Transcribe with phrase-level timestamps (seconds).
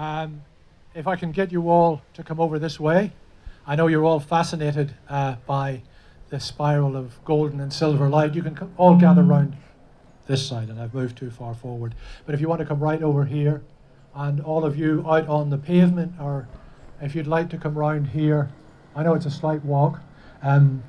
[0.00, 0.40] Um,
[0.94, 3.12] if I can get you all to come over this way,
[3.66, 5.82] I know you're all fascinated uh, by
[6.30, 8.34] the spiral of golden and silver light.
[8.34, 9.58] You can all gather round
[10.26, 11.94] this side, and I've moved too far forward.
[12.24, 13.60] But if you want to come right over here,
[14.14, 16.48] and all of you out on the pavement, or
[17.02, 18.48] if you'd like to come round here,
[18.96, 20.00] I know it's a slight walk.
[20.42, 20.82] Um,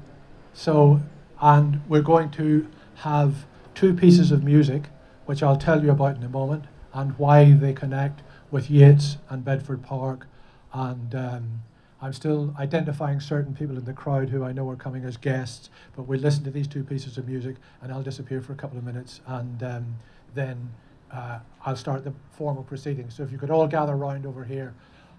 [0.54, 1.02] so,
[1.42, 2.66] and we're going to
[2.96, 4.84] have two pieces of music,
[5.26, 8.22] which I'll tell you about in a moment, and why they connect
[8.52, 10.28] with Yates and Bedford Park.
[10.74, 11.64] And um,
[12.02, 15.70] I'm still identifying certain people in the crowd who I know are coming as guests,
[15.96, 18.78] but we'll listen to these two pieces of music, and I'll disappear for a couple
[18.78, 19.96] of minutes, and um,
[20.34, 20.72] then
[21.12, 23.16] uh, I'll start the formal proceedings.
[23.16, 24.74] So if you could all gather round over here,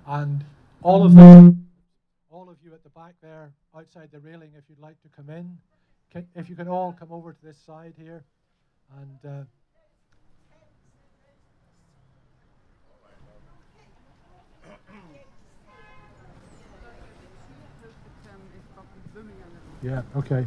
[0.06, 0.44] and
[0.82, 1.68] all of them,
[2.30, 5.30] all of you at the back there, outside the railing, if you'd like to come
[5.30, 5.56] in,
[6.10, 8.24] can, if you can all come over to this side here,
[9.00, 9.32] and.
[9.32, 9.44] Uh,
[19.82, 20.46] Yeah, okay.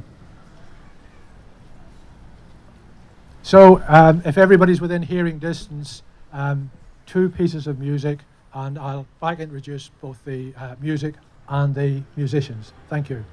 [3.43, 6.01] So, um, if everybody's within hearing distance,
[6.33, 6.71] um,
[7.05, 8.19] two pieces of music,
[8.53, 11.15] and I'll back introduce both the uh, music
[11.49, 12.73] and the musicians.
[12.89, 13.23] Thank you.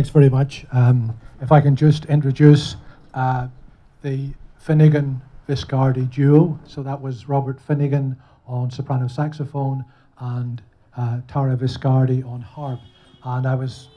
[0.00, 0.64] Thanks very much.
[0.72, 2.76] Um, if I can just introduce
[3.12, 3.48] uh,
[4.00, 6.58] the Finnegan Viscardi duo.
[6.66, 8.16] So that was Robert Finnegan
[8.46, 9.84] on soprano saxophone
[10.18, 10.62] and
[10.96, 12.80] uh, Tara Viscardi on harp.
[13.24, 13.90] And I was,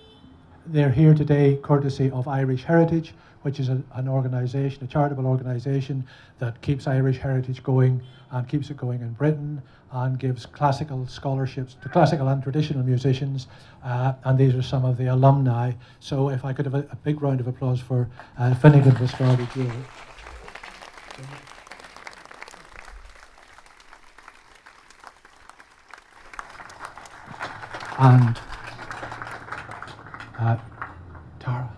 [0.68, 6.06] they're here today courtesy of Irish Heritage, which is a, an organization, a charitable organization
[6.40, 8.02] that keeps Irish heritage going
[8.32, 9.62] and keeps it going in Britain
[9.92, 13.48] and gives classical scholarships to classical and traditional musicians.
[13.84, 15.72] Uh, and these are some of the alumni.
[16.00, 19.54] So if I could have a, a big round of applause for uh, Finnegan Viscardi
[19.54, 19.72] Duo.
[28.00, 28.40] And
[30.44, 30.58] uh,
[31.40, 31.70] Tara.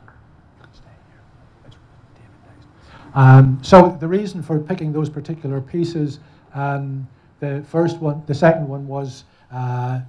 [3.13, 6.19] Um, so the reason for picking those particular pieces,
[6.53, 7.07] um,
[7.39, 10.01] the first one, the second one was uh,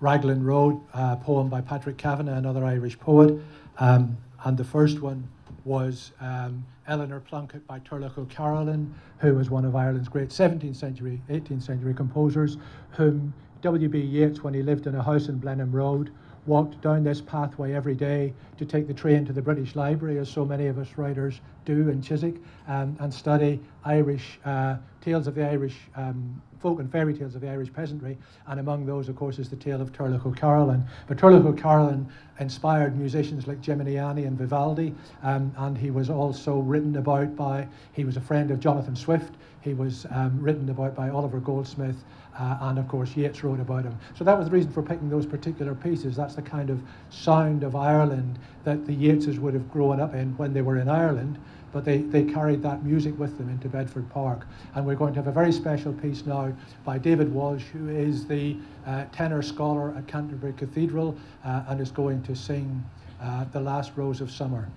[0.00, 3.38] Raglan Road, a poem by Patrick Kavanagh, another Irish poet,
[3.78, 5.28] um, and the first one
[5.66, 11.20] was um, Eleanor Plunkett by Turlough O'Carolan, who was one of Ireland's great 17th century,
[11.28, 12.56] 18th century composers,
[12.92, 13.98] whom W.B.
[13.98, 16.10] Yeats, when he lived in a house in Blenheim Road,
[16.46, 20.28] walked down this pathway every day to take the train to the British Library, as
[20.28, 22.36] so many of us writers do in Chiswick,
[22.68, 27.42] um, and study Irish uh, tales of the Irish um, folk and fairy tales of
[27.42, 28.16] the Irish peasantry.
[28.46, 30.82] And among those, of course, is the tale of Turlough O'Carolan.
[31.06, 32.08] But Turlough O'Carolan
[32.40, 38.06] inspired musicians like Geminiani and Vivaldi, um, and he was also written about by, he
[38.06, 42.02] was a friend of Jonathan Swift, he was um, written about by Oliver Goldsmith,
[42.38, 43.98] uh, and of course Yeats wrote about him.
[44.14, 46.16] So that was the reason for picking those particular pieces.
[46.16, 50.34] That's the kind of sound of Ireland that the Yeatses would have grown up in
[50.38, 51.38] when they were in Ireland,
[51.74, 54.46] but they, they carried that music with them into Bedford Park.
[54.74, 56.52] And we're going to have a very special piece now
[56.84, 61.90] by David Walsh, who is the uh, tenor scholar at Canterbury Cathedral uh, and is
[61.90, 62.82] going to sing
[63.20, 64.68] uh, The Last Rose of Summer.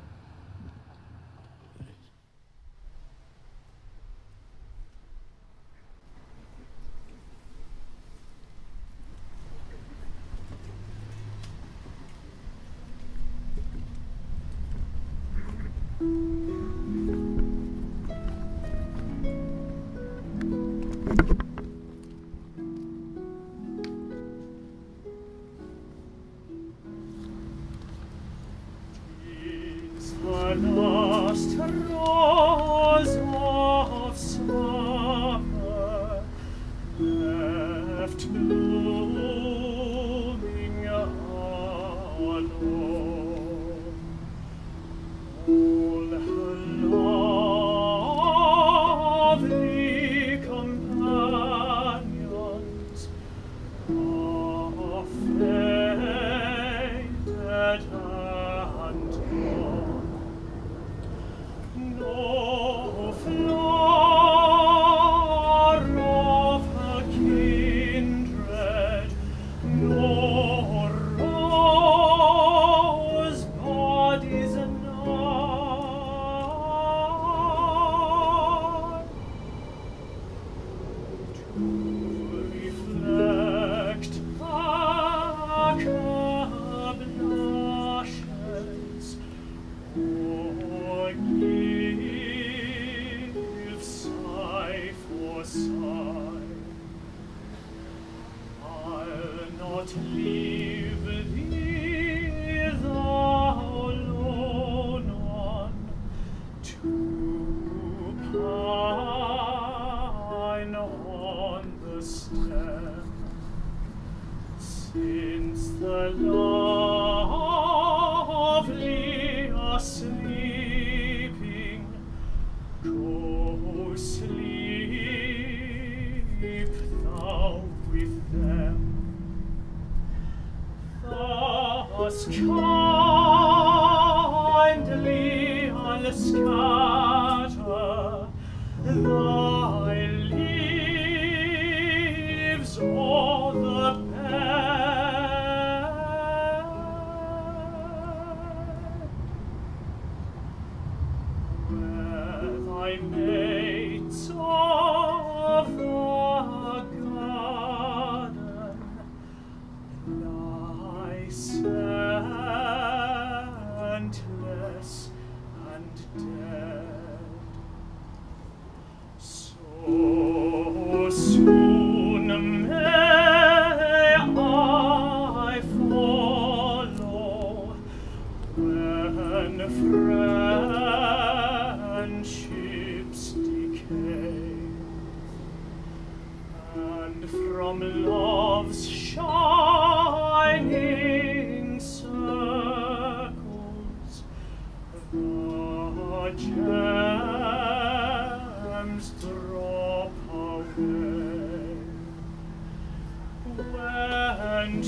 [204.58, 204.88] Start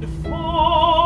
[0.00, 0.97] the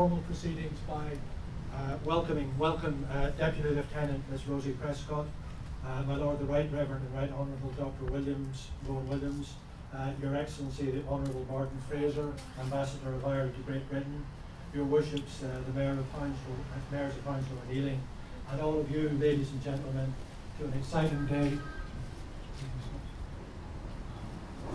[0.00, 1.10] formal proceedings by
[1.76, 4.48] uh, welcoming, welcome uh, Deputy Lieutenant Ms.
[4.48, 5.26] Rosie Prescott,
[5.86, 8.10] uh, my Lord the Right Reverend and Right Honourable Dr.
[8.10, 9.56] Williams, Rowan Williams,
[9.94, 14.24] uh, Your Excellency the Honourable Martin Fraser, Ambassador of Ireland to Great Britain,
[14.74, 18.00] Your Worships, uh, the Mayor of Hounslow, uh, Mayors of Hounslow and Ealing,
[18.52, 20.14] and all of you, ladies and gentlemen,
[20.58, 21.58] to an exciting day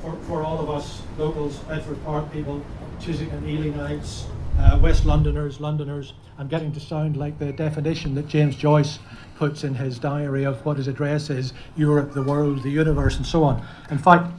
[0.04, 2.64] for, for all of us locals, Bedford Park people,
[3.02, 4.28] Chiswick and Ealingites,
[4.60, 9.00] uh, West Londoners, Londoners, I'm getting to sound like the definition that James Joyce
[9.36, 13.26] puts in his diary of what his address is Europe, the world, the universe, and
[13.26, 13.66] so on.
[13.90, 14.32] In fact,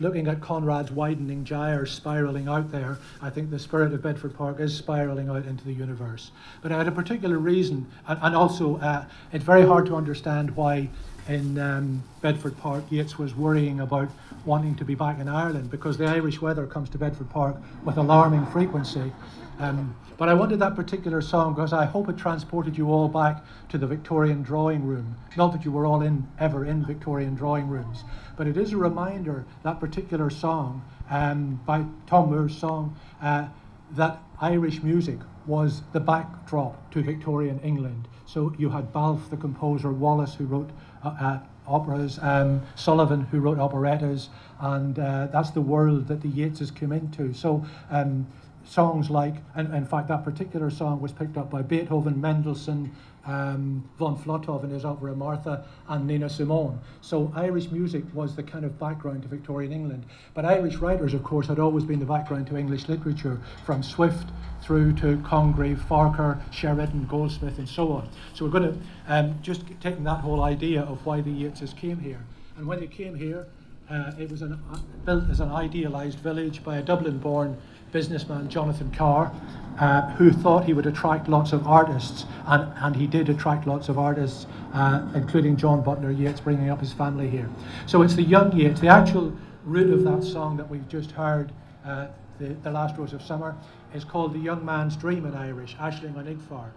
[0.00, 4.60] looking at Conrad's widening gyre spiraling out there, I think the spirit of Bedford Park
[4.60, 6.30] is spiraling out into the universe.
[6.62, 10.54] But I had a particular reason, and, and also uh, it's very hard to understand
[10.56, 10.88] why
[11.28, 14.08] in um, Bedford Park Yeats was worrying about
[14.46, 17.98] wanting to be back in Ireland because the Irish weather comes to Bedford Park with
[17.98, 19.12] alarming frequency.
[19.58, 23.44] Um, but I wanted that particular song because I hope it transported you all back
[23.70, 25.16] to the Victorian drawing room.
[25.36, 28.04] Not that you were all in ever in Victorian drawing rooms,
[28.36, 33.48] but it is a reminder that particular song um, by Tom Moore's song uh,
[33.92, 38.06] that Irish music was the backdrop to Victorian England.
[38.26, 40.70] So you had Balfe, the composer, Wallace, who wrote
[41.02, 44.28] uh, uh, operas, um, Sullivan, who wrote operettas,
[44.60, 47.32] and uh, that's the world that the Yeatses came into.
[47.32, 48.26] So um,
[48.68, 52.94] songs like, and in fact, that particular song was picked up by Beethoven, Mendelssohn,
[53.24, 56.78] um, von Flotow in his opera Martha, and Nina Simone.
[57.00, 60.04] So Irish music was the kind of background to Victorian England.
[60.34, 64.28] But Irish writers, of course, had always been the background to English literature, from Swift
[64.62, 68.08] through to Congreve, Farquhar, Sheridan, Goldsmith, and so on.
[68.34, 71.98] So we're going to um, just taking that whole idea of why the Yeatses came
[71.98, 72.20] here.
[72.56, 73.46] And when they came here,
[73.90, 77.56] uh, it was an, uh, built as an idealised village by a Dublin-born
[77.92, 79.32] businessman Jonathan Carr,
[79.78, 83.88] uh, who thought he would attract lots of artists, and, and he did attract lots
[83.88, 87.48] of artists, uh, including John Butler Yeats, bringing up his family here.
[87.86, 89.32] So it's the young Yeats, the actual
[89.64, 91.52] root of that song that we've just heard,
[91.84, 93.56] uh, the, the Last Rose of Summer,
[93.94, 96.70] is called The Young Man's Dream in Irish, Aisling an Óigfhir.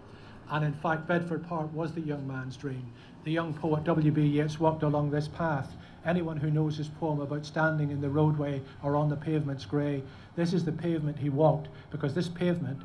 [0.52, 2.92] And in fact, Bedford Park was the young man's dream.
[3.24, 4.22] The young poet W.B.
[4.22, 8.60] Yeats walked along this path Anyone who knows his poem about standing in the roadway
[8.82, 10.02] or on the pavement's grey,
[10.34, 12.82] this is the pavement he walked because this pavement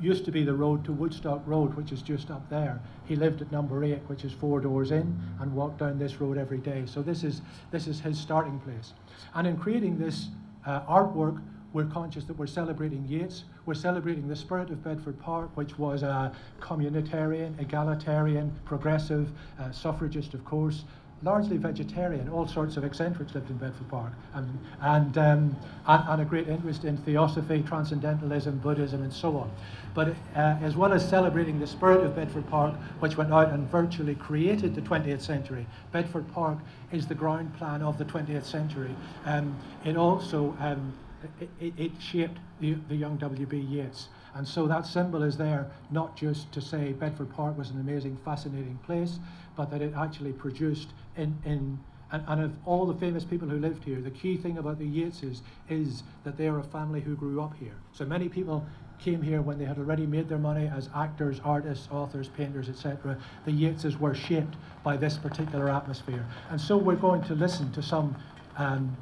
[0.00, 2.80] used to be the road to Woodstock Road, which is just up there.
[3.06, 6.36] He lived at number eight, which is four doors in, and walked down this road
[6.36, 6.84] every day.
[6.86, 8.92] So this is this is his starting place.
[9.34, 10.28] And in creating this
[10.66, 11.40] uh, artwork,
[11.72, 13.44] we're conscious that we're celebrating Yeats.
[13.66, 20.34] We're celebrating the spirit of Bedford Park, which was a communitarian, egalitarian, progressive, uh, suffragist,
[20.34, 20.84] of course,
[21.22, 22.28] largely vegetarian.
[22.28, 26.48] All sorts of eccentrics lived in Bedford Park, and and, um, and, and, a great
[26.48, 29.50] interest in theosophy, transcendentalism, Buddhism, and so on.
[29.94, 33.66] But uh, as well as celebrating the spirit of Bedford Park, which went out and
[33.70, 36.58] virtually created the 20th century, Bedford Park
[36.92, 38.94] is the ground plan of the 20th century.
[39.24, 40.92] Um, it also um,
[41.60, 43.56] it, it, shaped the, the young W.B.
[43.56, 44.08] Yeats.
[44.34, 48.18] And so that symbol is there not just to say Bedford Park was an amazing,
[48.24, 49.18] fascinating place,
[49.56, 51.78] but that it actually produced in, in
[52.14, 54.84] and, and of all the famous people who lived here, the key thing about the
[54.84, 57.74] Yeatses is that they are a family who grew up here.
[57.92, 58.64] So many people
[59.00, 63.18] came here when they had already made their money as actors, artists, authors, painters, etc.
[63.46, 66.24] The Yeatses were shaped by this particular atmosphere.
[66.50, 68.16] And so we're going to listen to some
[68.56, 68.96] um,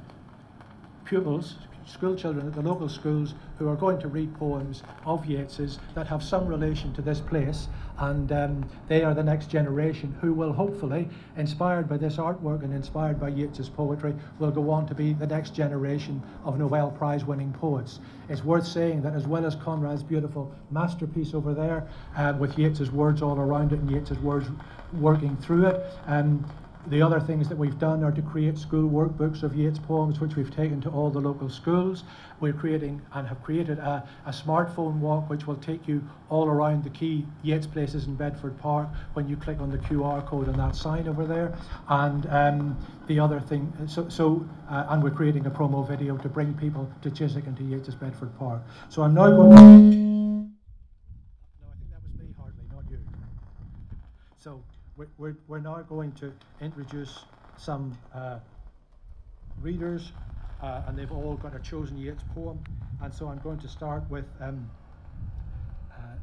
[1.04, 5.78] pupils, school children at the local schools who are going to read poems of Yeats's
[5.94, 7.68] that have some relation to this place
[7.98, 12.74] and um, they are the next generation who will hopefully, inspired by this artwork and
[12.74, 17.24] inspired by Yeats's poetry, will go on to be the next generation of Nobel Prize
[17.24, 18.00] winning poets.
[18.28, 22.90] It's worth saying that as well as Conrad's beautiful masterpiece over there, uh, with Yeats's
[22.90, 24.48] words all around it and Yeats's words
[24.94, 26.44] working through it, um,
[26.88, 30.34] the other things that we've done are to create school workbooks of Yeats poems, which
[30.34, 32.02] we've taken to all the local schools.
[32.40, 36.82] We're creating and have created a, a smartphone walk, which will take you all around
[36.82, 40.56] the key Yeats places in Bedford Park when you click on the QR code on
[40.56, 41.56] that sign over there.
[41.88, 46.28] And um, the other thing, so, so uh, and we're creating a promo video to
[46.28, 48.62] bring people to Chiswick and to Yeats's Bedford Park.
[48.88, 50.02] So I'm now going to.
[54.38, 54.64] So
[55.18, 57.20] we're, we're, now going to introduce
[57.56, 58.38] some uh,
[59.60, 60.12] readers,
[60.62, 62.58] uh, and they've all got a chosen Yeats poem.
[63.02, 64.70] And so I'm going to start with um,
[65.92, 66.16] uh,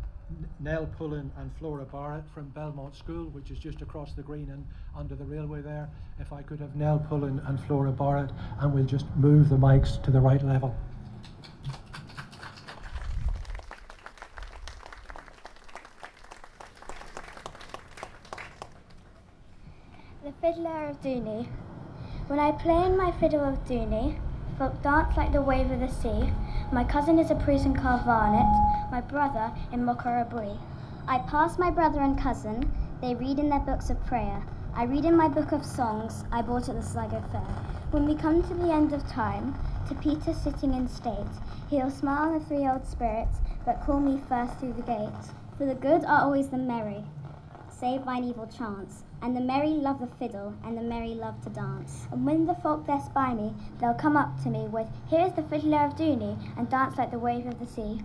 [0.59, 4.65] Nell Pullen and Flora Barrett from Belmont School, which is just across the green and
[4.95, 5.89] under the railway there.
[6.19, 10.01] If I could have Nell Pullen and Flora Barrett, and we'll just move the mics
[10.03, 10.75] to the right level.
[20.79, 21.47] Fiddler of Dooney.
[22.27, 24.17] When I play in my fiddle of Dooney,
[24.57, 26.31] folk dance like the wave of the sea.
[26.71, 30.57] My cousin is a priest in Carvarnet, my brother in Mockarabree.
[31.05, 34.41] I pass my brother and cousin, they read in their books of prayer.
[34.73, 37.41] I read in my book of songs I bought at the Sligo Fair.
[37.91, 39.55] When we come to the end of time,
[39.89, 41.33] to Peter sitting in state,
[41.69, 45.33] he'll smile on the three old spirits that call me first through the gate.
[45.57, 47.03] For the good are always the merry,
[47.69, 49.03] save thine evil chance.
[49.21, 52.07] And the merry love the fiddle, and the merry love to dance.
[52.11, 55.43] And when the folk there spy me, they'll come up to me with, Here's the
[55.43, 58.01] fiddler of Dooney, and dance like the wave of the sea.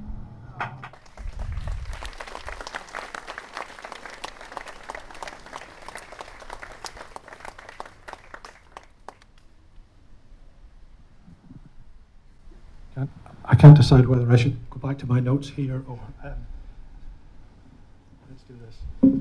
[13.47, 16.47] I can't decide whether I should go back to my notes here or um,
[18.29, 19.14] let's do this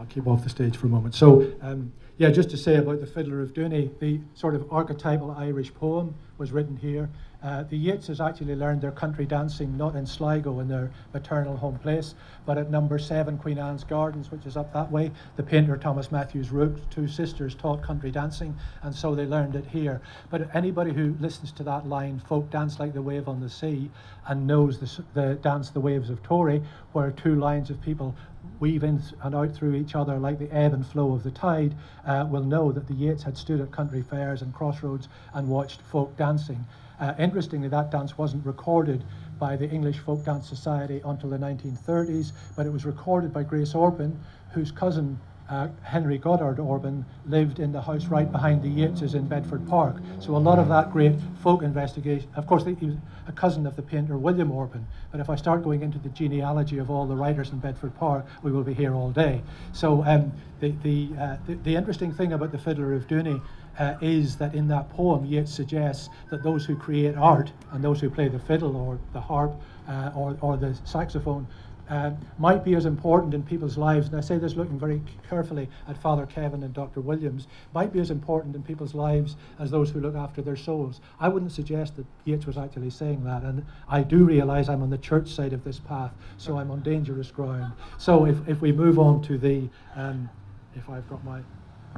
[0.00, 1.14] I'll keep off the stage for a moment.
[1.14, 5.30] So, um, yeah, just to say about the Fiddler of Dooney, the sort of archetypal
[5.32, 7.10] Irish poem was written here.
[7.42, 11.78] Uh, the Yeatses actually learned their country dancing not in Sligo in their maternal home
[11.78, 15.10] place, but at number seven Queen Anne's Gardens, which is up that way.
[15.36, 19.66] The painter Thomas Matthews Rooke, two sisters, taught country dancing, and so they learned it
[19.66, 20.02] here.
[20.30, 23.90] But anybody who listens to that line, folk dance like the wave on the sea,
[24.26, 28.14] and knows the, the dance the waves of Tory, where two lines of people
[28.58, 31.74] weave in and out through each other like the ebb and flow of the tide,
[32.06, 35.80] uh, will know that the Yeats had stood at country fairs and crossroads and watched
[35.82, 36.64] folk dancing.
[37.00, 39.04] Uh, interestingly, that dance wasn't recorded
[39.38, 43.72] by the English Folk Dance Society until the 1930s, but it was recorded by Grace
[43.72, 44.14] Orpen,
[44.52, 45.18] whose cousin
[45.50, 49.96] uh, Henry Goddard Orpen lived in the house right behind the Yeatses in Bedford Park.
[50.20, 52.94] So a lot of that great folk investigation, of course, he was
[53.26, 54.84] a cousin of the painter William Orpen.
[55.10, 58.26] But if I start going into the genealogy of all the writers in Bedford Park,
[58.42, 59.42] we will be here all day.
[59.72, 63.42] So um, the, the, uh, the, the, interesting thing about the Fiddler of Dooney
[63.78, 68.00] uh, is that in that poem, Yeats suggests that those who create art and those
[68.00, 69.54] who play the fiddle or the harp
[69.88, 71.46] uh, or, or the saxophone
[71.90, 75.68] uh, might be as important in people's lives, and I say this looking very carefully
[75.88, 77.00] at Father Kevin and Dr.
[77.00, 81.00] Williams, might be as important in people's lives as those who look after their souls.
[81.18, 84.90] I wouldn't suggest that Yeats was actually saying that, and I do realize I'm on
[84.90, 87.72] the church side of this path, so I'm on dangerous ground.
[87.98, 90.30] So if, if we move on to the, um,
[90.76, 91.40] if I've got my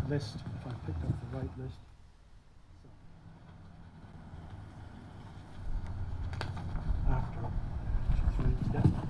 [0.08, 1.76] list, if I've picked up the right list.
[7.10, 7.40] After,
[8.72, 9.01] yeah.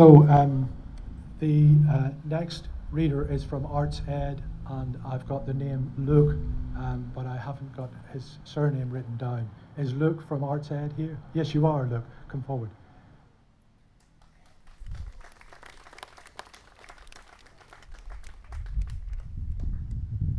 [0.00, 0.66] So um,
[1.40, 6.38] the uh, next reader is from Arts Ed, and I've got the name Luke,
[6.78, 9.50] um, but I haven't got his surname written down.
[9.76, 11.18] Is Luke from Arts Ed here?
[11.34, 12.06] Yes, you are, Luke.
[12.28, 12.70] Come forward.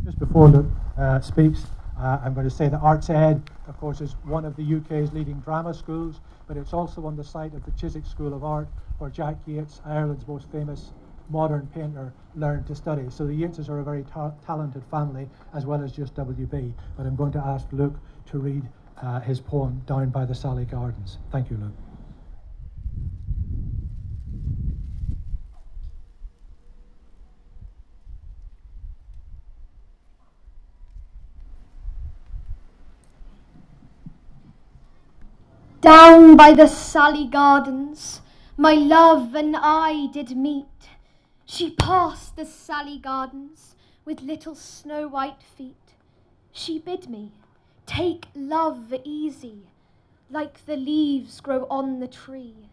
[0.04, 1.66] Just before Luke uh, speaks,
[2.00, 5.14] uh, I'm going to say that Arts Ed, of course, is one of the UK's
[5.14, 6.20] leading drama schools
[6.52, 9.80] but it's also on the site of the Chiswick School of Art, where Jack Yeats,
[9.86, 10.92] Ireland's most famous
[11.30, 13.10] modern painter, learned to study.
[13.10, 16.74] So the Yeatses are a very ta- talented family, as well as just WB.
[16.98, 17.96] But I'm going to ask Luke
[18.32, 18.68] to read
[19.02, 21.20] uh, his poem, Down by the Sally Gardens.
[21.32, 21.91] Thank you, Luke.
[35.82, 38.22] Down by the Sally Gardens,
[38.56, 40.90] my love and I did meet.
[41.44, 43.74] She passed the Sally Gardens
[44.06, 45.96] with little snow white feet.
[46.52, 47.32] She bid me
[47.88, 49.72] take love easy,
[50.30, 52.70] like the leaves grow on the tree.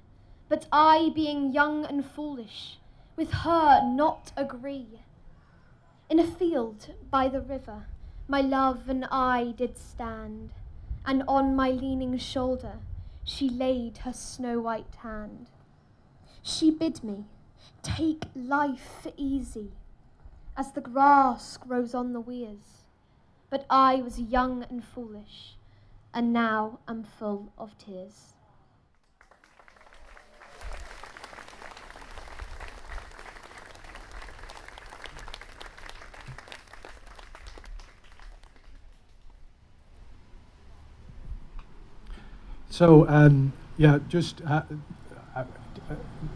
[0.50, 2.76] But I, being young and foolish,
[3.16, 5.00] with her not agree.
[6.10, 7.86] In a field by the river,
[8.28, 10.50] my love and I did stand,
[11.06, 12.80] and on my leaning shoulder
[13.28, 15.50] she laid her snow white hand.
[16.42, 17.26] She bid me
[17.82, 19.72] take life easy,
[20.56, 22.84] as the grass grows on the weirs.
[23.50, 25.56] But I was young and foolish,
[26.14, 28.32] and now am full of tears.
[42.78, 44.62] So, um, yeah, just uh,
[45.34, 45.44] uh,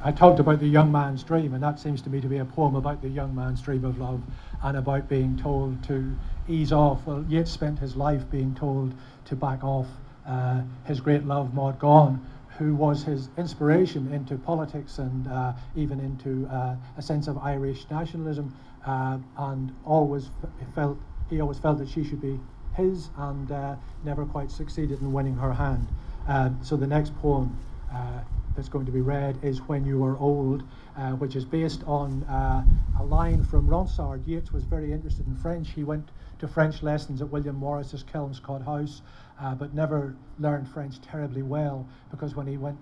[0.03, 2.45] I talked about the young man's dream, and that seems to me to be a
[2.45, 4.21] poem about the young man's dream of love
[4.65, 7.07] and about being told to ease off.
[7.07, 8.93] Well, Yeats spent his life being told
[9.27, 9.87] to back off
[10.27, 12.21] uh, his great love, Maud Gonne,
[12.59, 17.87] who was his inspiration into politics and uh, even into uh, a sense of Irish
[17.89, 18.53] nationalism,
[18.85, 20.29] uh, and always
[20.75, 20.99] felt
[21.31, 22.41] he always felt that she should be
[22.75, 25.87] his, and never quite succeeded in winning her hand.
[26.29, 27.57] Uh, so the next poem
[27.93, 28.21] uh,
[28.55, 30.63] that's going to be read is When You Are Old,
[30.97, 32.65] uh, which is based on uh,
[33.01, 34.27] a line from Ronsard.
[34.27, 35.71] Yeats was very interested in French.
[35.71, 39.03] He went to French lessons at William Morris's Kelmscott House,
[39.41, 42.79] uh, but never learned French terribly well because when he went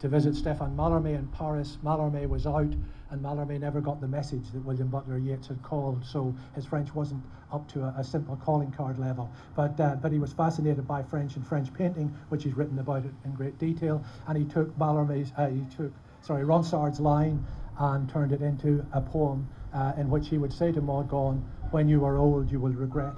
[0.00, 2.72] to visit Stefan Mallarmé in Paris, Mallarmé was out
[3.12, 6.94] and Mallarmé never got the message that William Butler Yeats had called, so his French
[6.94, 7.22] wasn't
[7.52, 9.30] up to a, a simple calling card level.
[9.54, 13.04] But, uh, but he was fascinated by French and French painting, which he's written about
[13.04, 17.44] it in great detail, and he took Mallarmé's, uh, he took, sorry, Ronsard's line
[17.78, 21.44] and turned it into a poem uh, in which he would say to Maud Gonne,
[21.70, 23.14] when you are old, you will regret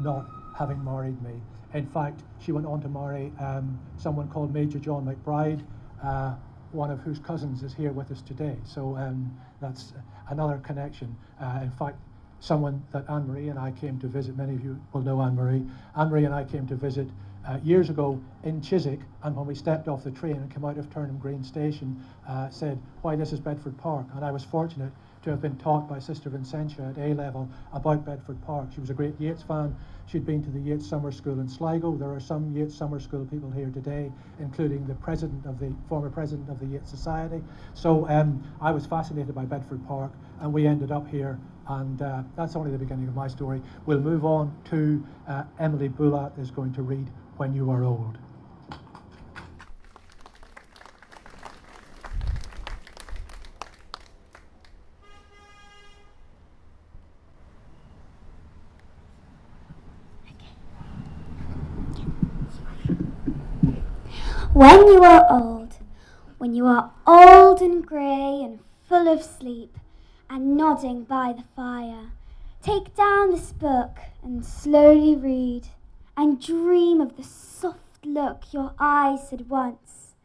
[0.00, 1.40] not having married me.
[1.72, 5.62] In fact, she went on to marry um, someone called Major John MacBride,
[6.02, 6.34] uh,
[6.72, 8.56] one of whose cousins is here with us today.
[8.64, 9.92] So um, that's
[10.28, 11.16] another connection.
[11.40, 11.96] Uh, in fact,
[12.40, 15.34] someone that Anne Marie and I came to visit, many of you will know Anne
[15.34, 15.64] Marie.
[15.96, 17.08] Anne Marie and I came to visit
[17.46, 20.76] uh, years ago in Chiswick, and when we stepped off the train and came out
[20.76, 24.06] of Turnham Green Station, uh, said, Why, this is Bedford Park.
[24.14, 28.04] And I was fortunate to have been taught by Sister Vincentia at A level about
[28.04, 28.68] Bedford Park.
[28.72, 29.76] She was a great Yeats fan.
[30.06, 31.96] She'd been to the Yeats Summer School in Sligo.
[31.96, 36.10] There are some Yeats Summer School people here today, including the president of the former
[36.10, 37.42] president of the Yeats Society.
[37.74, 41.38] So um, I was fascinated by Bedford Park, and we ended up here.
[41.66, 43.60] And uh, that's only the beginning of my story.
[43.84, 48.16] We'll move on to uh, Emily Boulat is going to read When You Are Old.
[64.58, 65.74] When you are old,
[66.38, 69.78] when you are old and grey and full of sleep,
[70.28, 72.10] and nodding by the fire,
[72.60, 75.68] take down this book and slowly read,
[76.16, 80.16] and dream of the soft look your eyes had once,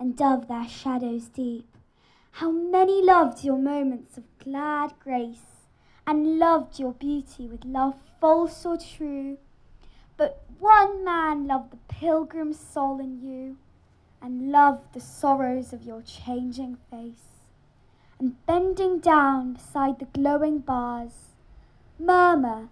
[0.00, 1.76] and of their shadows deep.
[2.30, 5.66] How many loved your moments of glad grace,
[6.06, 9.36] and loved your beauty with love false or true.
[10.16, 13.58] But one man loved the pilgrim soul in you
[14.24, 17.44] and loved the sorrows of your changing face,
[18.18, 21.34] and bending down beside the glowing bars,
[21.98, 22.70] murmur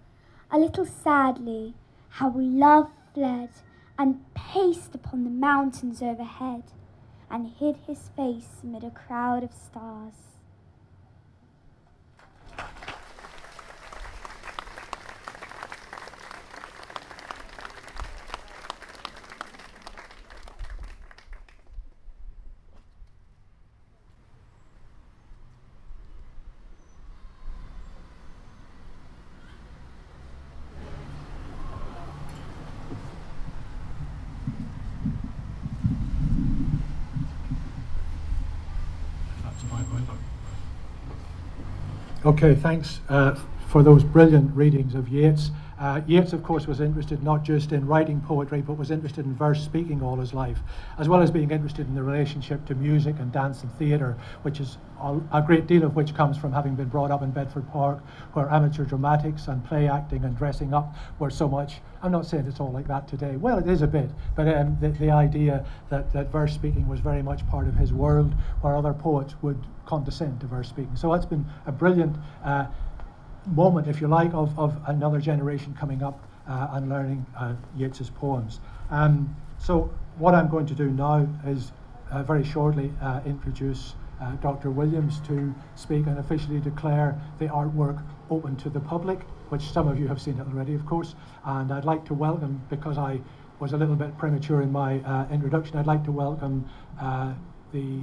[0.51, 1.75] a little sadly
[2.09, 3.51] how love fled
[3.99, 6.62] and paced upon the mountains overhead
[7.31, 10.32] and hid his face amid a crowd of stars.
[42.33, 43.35] Okay, thanks uh,
[43.68, 45.51] for those brilliant readings of Yeats.
[45.83, 49.35] Uh, Yeats, of course, was interested not just in writing poetry, but was interested in
[49.35, 50.61] verse speaking all his life,
[50.97, 54.61] as well as being interested in the relationship to music and dance and theatre, which
[54.61, 54.79] is
[55.33, 57.99] a, great deal of which comes from having been brought up in Bedford Park,
[58.35, 61.81] where amateur dramatics and play acting and dressing up were so much.
[62.01, 63.35] I'm not saying it's all like that today.
[63.35, 67.01] Well, it is a bit, but um, the, the idea that, that verse speaking was
[67.01, 70.95] very much part of his world, where other poets would condescend to verse speaking.
[70.95, 72.16] So that's been a brilliant.
[72.45, 72.66] Uh,
[73.46, 78.11] moment, if you like, of, of another generation coming up uh, and learning uh, Yeats's
[78.11, 78.61] poems.
[78.90, 81.72] Um, so what I'm going to do now is
[82.11, 84.70] uh, very shortly uh, introduce uh, Dr.
[84.70, 89.98] Williams to speak and officially declare the artwork open to the public, which some of
[89.98, 91.14] you have seen it already, of course.
[91.44, 93.20] And I'd like to welcome, because I
[93.59, 96.68] was a little bit premature in my uh, introduction, I'd like to welcome
[97.73, 98.01] the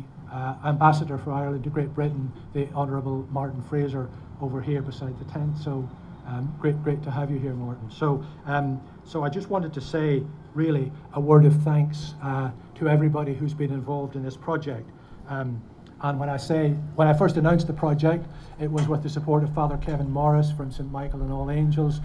[0.66, 4.10] Ambassador for Ireland to Great Britain, the Honourable Martin Fraser,
[4.42, 5.58] over here beside the tent.
[5.58, 5.90] So
[6.30, 7.90] um, great, great to have you here, Morton.
[7.90, 12.88] So, um, so I just wanted to say, really, a word of thanks uh, to
[12.88, 14.88] everybody who's been involved in this project.
[15.28, 15.62] Um,
[16.02, 18.28] and when I say, when I first announced the project,
[18.60, 20.90] it was with the support of Father Kevin Morris from St.
[20.92, 22.00] Michael and All Angels,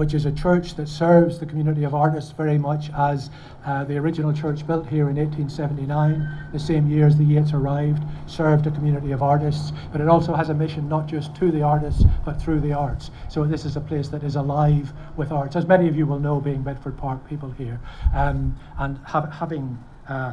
[0.00, 3.28] which is a church that serves the community of artists very much as
[3.66, 8.02] uh, the original church built here in 1879, the same year as the Yeats arrived,
[8.26, 9.72] served a community of artists.
[9.92, 13.10] But it also has a mission not just to the artists, but through the arts.
[13.28, 16.18] So this is a place that is alive with arts, as many of you will
[16.18, 17.78] know, being Bedford Park people here,
[18.14, 19.78] um, and have, having.
[20.08, 20.32] Uh,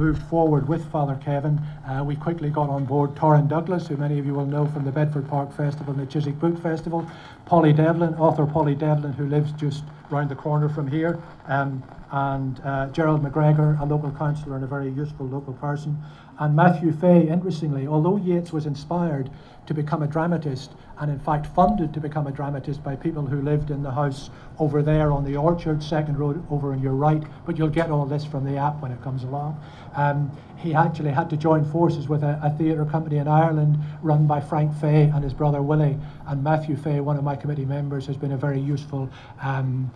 [0.00, 4.18] moved forward with Father Kevin, uh, we quickly got on board Torin Douglas, who many
[4.18, 7.06] of you will know from the Bedford Park Festival and the Chiswick Book Festival,
[7.44, 11.82] Polly Devlin, author Polly Devlin, who lives just round the corner from here, um,
[12.12, 16.02] and uh, Gerald McGregor, a local councillor and a very useful local person,
[16.40, 19.30] and Matthew Fay, interestingly, although Yeats was inspired
[19.66, 23.42] to become a dramatist, and in fact funded to become a dramatist by people who
[23.42, 27.22] lived in the house over there on the Orchard, second road over on your right,
[27.44, 29.62] but you'll get all this from the app when it comes along.
[29.94, 34.26] Um, he actually had to join forces with a, a theatre company in Ireland run
[34.26, 35.98] by Frank Fay and his brother Willie.
[36.26, 39.10] And Matthew Fay, one of my committee members, has been a very useful
[39.42, 39.90] um,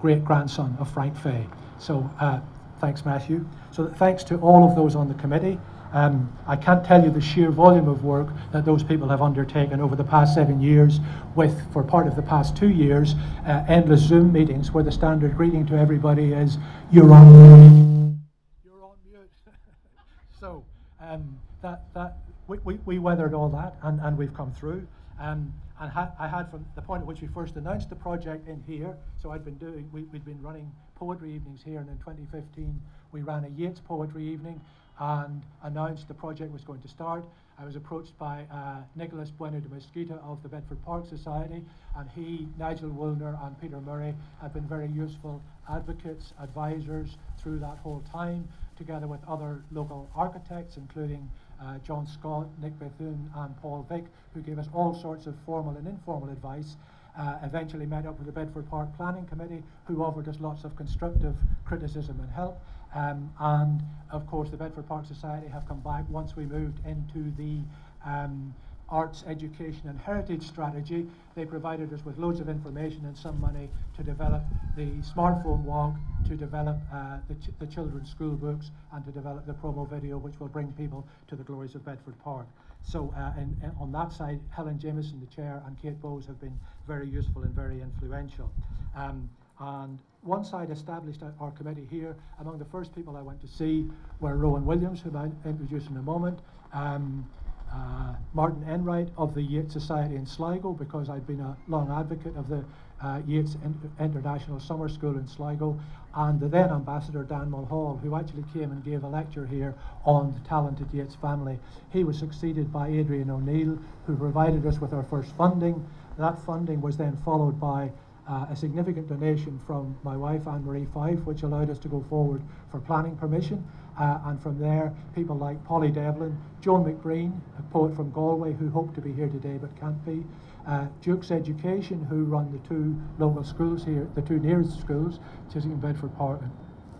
[0.00, 1.46] great grandson of Frank Fay.
[1.78, 2.40] So uh,
[2.80, 3.46] thanks, Matthew.
[3.70, 5.58] So thanks to all of those on the committee.
[5.92, 9.80] Um, I can't tell you the sheer volume of work that those people have undertaken
[9.80, 10.98] over the past seven years,
[11.36, 13.14] with, for part of the past two years,
[13.46, 16.58] uh, endless Zoom meetings where the standard greeting to everybody is,
[16.90, 18.18] You're on mute.
[18.64, 19.30] You're on mute.
[20.40, 20.64] so
[21.00, 22.18] um, that, that,
[22.48, 24.86] we, we, we, weathered all that and, and we've come through.
[25.20, 28.48] Um, and ha I had from the point at which we first announced the project
[28.48, 31.98] in here, so I'd been doing, we, we'd been running poetry evenings here, and in
[31.98, 32.80] 2015
[33.12, 34.60] we ran a Yeats poetry evening
[34.98, 37.24] and announced the project was going to start.
[37.58, 41.62] I was approached by uh, Nicholas Bueno de Mesquita of the Bedford Park Society,
[41.96, 47.78] and he, Nigel Woolner, and Peter Murray have been very useful advocates, advisors through that
[47.78, 51.30] whole time, together with other local architects, including
[51.62, 54.04] uh, John Scott, Nick Bethune, and Paul Vick,
[54.34, 56.76] who gave us all sorts of formal and informal advice.
[57.16, 60.74] Uh, eventually met up with the Bedford Park Planning Committee, who offered us lots of
[60.74, 62.60] constructive criticism and help.
[62.94, 67.32] Um, and of course, the Bedford Park Society have come back once we moved into
[67.36, 67.60] the
[68.06, 68.54] um,
[68.88, 71.06] arts, education, and heritage strategy.
[71.34, 74.42] They provided us with loads of information and some money to develop
[74.76, 75.94] the smartphone walk,
[76.28, 80.18] to develop uh, the, ch the children's school books, and to develop the promo video,
[80.18, 82.46] which will bring people to the glories of Bedford Park.
[82.82, 86.38] So uh, and, and on that side, Helen Jameson, the chair, and Kate Bowes have
[86.40, 88.50] been very useful and very influential.
[88.94, 89.28] Um,
[89.60, 93.90] and once I'd established our committee here, among the first people I went to see
[94.20, 96.38] were Rowan Williams, whom I'll introduce in a moment,
[96.72, 97.28] um,
[97.72, 102.36] uh, Martin Enright of the Yeats Society in Sligo, because I'd been a long advocate
[102.36, 102.64] of the
[103.02, 103.56] uh, Yeats
[104.00, 105.78] International Summer School in Sligo,
[106.14, 110.32] and the then ambassador Dan Mulhall, who actually came and gave a lecture here on
[110.32, 111.58] the talented Yeats family.
[111.90, 115.86] He was succeeded by Adrian O'Neill, who provided us with our first funding.
[116.16, 117.90] That funding was then followed by
[118.28, 122.04] uh, a significant donation from my wife Anne Marie Fyfe, which allowed us to go
[122.08, 123.64] forward for planning permission.
[123.98, 128.68] Uh, and from there, people like Polly Devlin, Joan McBreen, a poet from Galway who
[128.70, 130.24] hoped to be here today but can't be,
[130.66, 135.20] uh, Duke's Education, who run the two local schools here, the two nearest schools,
[135.54, 136.40] and Bedford Park,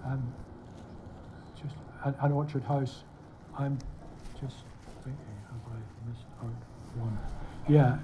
[0.05, 0.35] and um,
[1.61, 3.03] just an, an Orchard House.
[3.59, 3.79] I'm
[4.41, 4.57] just
[5.03, 5.19] thinking,
[5.51, 6.53] have I missed out
[7.01, 7.19] one?
[7.69, 7.99] Yeah,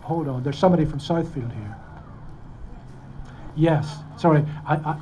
[0.00, 0.42] hold on.
[0.42, 1.76] There's somebody from Southfield here.
[3.56, 4.44] Yes, sorry.
[4.66, 4.92] I, I,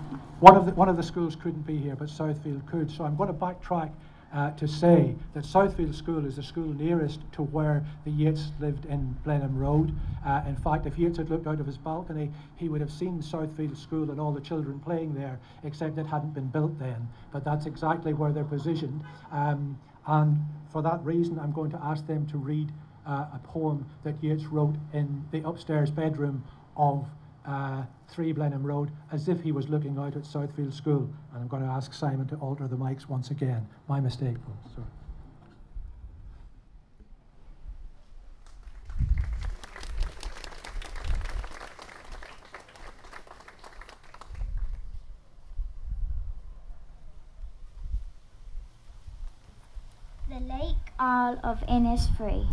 [0.40, 2.90] one, of the, one of the schools couldn't be here, but Southfield could.
[2.90, 3.90] So I'm going to backtrack
[4.34, 8.86] uh, to say that Southfield School is the school nearest to where the Yeats lived
[8.86, 9.94] in Blenheim Road.
[10.24, 13.22] Uh, in fact, if Yeats had looked out of his balcony, he would have seen
[13.22, 17.08] Southfield School and all the children playing there, except it hadn't been built then.
[17.32, 19.02] But that's exactly where they're positioned.
[19.30, 20.38] Um, and
[20.70, 22.70] for that reason, I'm going to ask them to read
[23.06, 26.44] uh, a poem that Yeats wrote in the upstairs bedroom
[26.76, 27.06] of
[27.46, 31.10] uh, 3 Blenheim Road as if he was looking out at Southfield School.
[31.32, 33.66] And I'm going to ask Simon to alter the mics once again.
[33.88, 34.74] My mistake, folks.
[34.74, 34.86] Sorry.
[50.28, 52.46] The Lake Isle of Innisfree.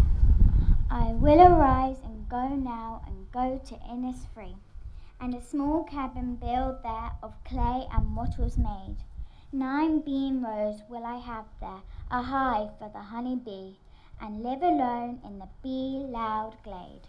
[0.89, 4.55] I will arise and go now and go to Innisfree
[5.21, 8.97] and a small cabin build there of clay and wattles made.
[9.51, 13.77] Nine beam rows will I have there, a hive for the honey bee,
[14.21, 17.07] and live alone in the bee loud glade.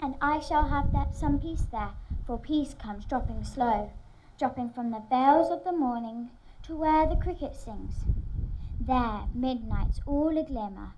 [0.00, 1.92] And I shall have that some peace there,
[2.26, 3.90] for peace comes dropping slow,
[4.38, 6.30] dropping from the bells of the morning
[6.64, 8.04] to where the cricket sings.
[8.80, 10.92] There midnight's all a glimmer,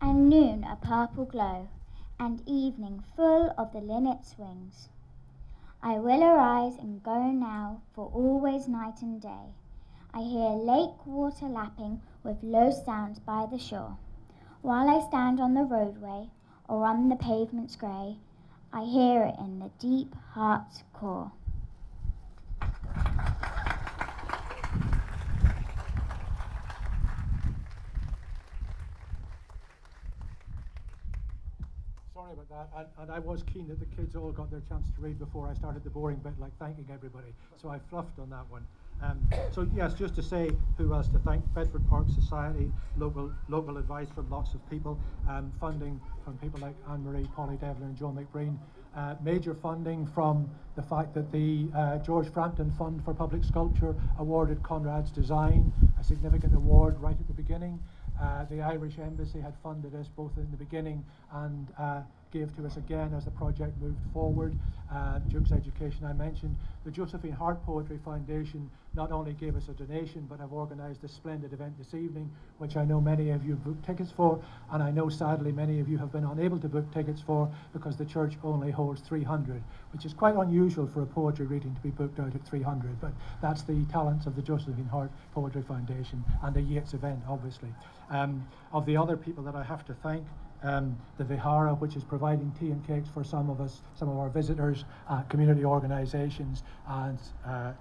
[0.00, 1.68] and noon a purple glow,
[2.18, 4.88] and evening full of the linnet's wings.
[5.86, 9.54] I will arise and go now, for always night and day.
[10.12, 13.96] I hear lake water lapping with low sounds by the shore.
[14.62, 16.30] While I stand on the roadway
[16.68, 18.16] or on the pavements grey,
[18.72, 21.30] I hear it in the deep heart's core.
[32.12, 32.78] Sorry about that.
[32.78, 35.48] And, and I was keen that the kids all got their chance to read before
[35.48, 37.28] I started the boring bit, like thanking everybody.
[37.60, 38.66] So I fluffed on that one.
[39.02, 39.20] Um,
[39.52, 44.08] so yes, just to say who else to thank: Bedford Park Society, local local advice
[44.14, 48.16] from lots of people, um, funding from people like Anne Marie, Polly Devlin, and Joan
[48.16, 48.56] McBreen.
[48.96, 53.94] Uh, major funding from the fact that the uh, George Frampton Fund for Public Sculpture
[54.18, 55.70] awarded Conrad's Design
[56.00, 57.78] a significant award right at the beginning.
[58.20, 62.00] Uh, the Irish Embassy had funded us both in the beginning and uh,
[62.32, 64.56] gave to us again as the project moved forward.
[64.92, 66.56] Uh, Duke's Education, I mentioned.
[66.84, 71.08] The Josephine Hart Poetry Foundation not only gave us a donation, but have organised a
[71.08, 74.42] splendid event this evening, which I know many of you booked tickets for,
[74.72, 77.96] and I know sadly many of you have been unable to book tickets for because
[77.96, 79.62] the church only holds 300,
[79.96, 83.12] which is quite unusual for a poetry reading to be booked out at 300, but
[83.40, 87.70] that's the talents of the Josephine Hart Poetry Foundation and the Yeats event, obviously.
[88.10, 90.22] Um, of the other people that I have to thank,
[90.62, 94.18] um, the Vihara, which is providing tea and cakes for some of us, some of
[94.18, 97.72] our visitors, uh, community organisations, and uh,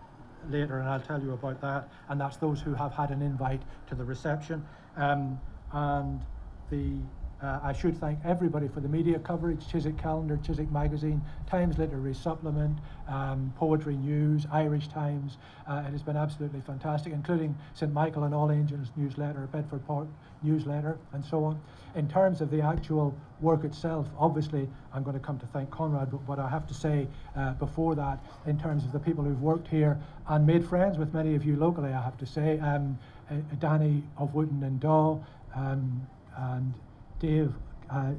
[0.50, 1.90] later, and I'll tell you about that.
[2.08, 4.66] And that's those who have had an invite to the reception.
[4.96, 5.38] Um,
[5.74, 6.22] and
[6.70, 6.96] the
[7.42, 12.14] uh, I should thank everybody for the media coverage Chiswick Calendar, Chiswick Magazine, Times Literary
[12.14, 12.78] Supplement,
[13.08, 15.38] um, Poetry News, Irish Times.
[15.68, 17.92] Uh, it has been absolutely fantastic, including St.
[17.92, 20.08] Michael and All Angels newsletter, Bedford Park
[20.44, 21.60] newsletter, and so on.
[21.96, 26.12] In terms of the actual work itself, obviously, I'm going to come to thank Conrad,
[26.12, 29.42] but what I have to say uh, before that, in terms of the people who've
[29.42, 32.98] worked here and made friends with many of you locally, I have to say, um,
[33.30, 35.20] uh, Danny of Wooden and Daw,
[35.56, 36.08] um,
[36.38, 36.74] and
[37.20, 37.54] Dave,
[37.90, 38.12] uh,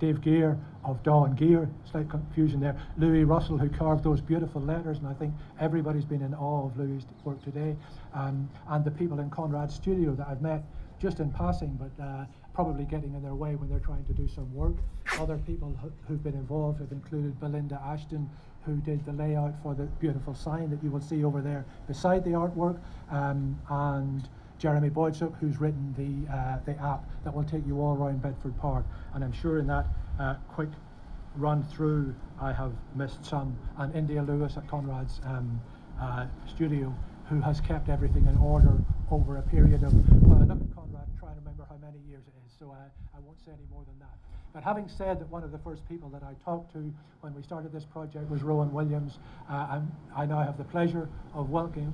[0.00, 2.80] Dave Gear of Daw and Gear, slight confusion there.
[2.98, 6.76] Louis Russell, who carved those beautiful letters, and I think everybody's been in awe of
[6.76, 7.76] Louis' work today.
[8.14, 10.64] Um, and the people in Conrad's studio that I've met
[11.00, 12.24] just in passing, but uh,
[12.54, 14.74] probably getting in their way when they're trying to do some work.
[15.18, 15.76] Other people
[16.06, 18.28] who've been involved have included Belinda Ashton,
[18.64, 22.24] who did the layout for the beautiful sign that you will see over there beside
[22.24, 22.78] the artwork,
[23.10, 24.28] um, and
[24.62, 28.56] Jeremy Boydsup, who's written the, uh, the app that will take you all around Bedford
[28.60, 28.84] Park.
[29.12, 29.86] And I'm sure in that
[30.20, 30.68] uh, quick
[31.34, 33.58] run through, I have missed some.
[33.76, 35.60] And India Lewis at Conrad's um,
[36.00, 36.94] uh, studio,
[37.28, 38.78] who has kept everything in order
[39.10, 39.92] over a period of,
[40.22, 43.16] well, I look at Conrad try and remember how many years it is, so I,
[43.16, 44.14] I won't say any more than that.
[44.54, 47.42] But having said that one of the first people that I talked to when we
[47.42, 49.18] started this project was Rowan Williams,
[49.50, 49.80] uh,
[50.14, 51.92] i now have the pleasure of welcoming,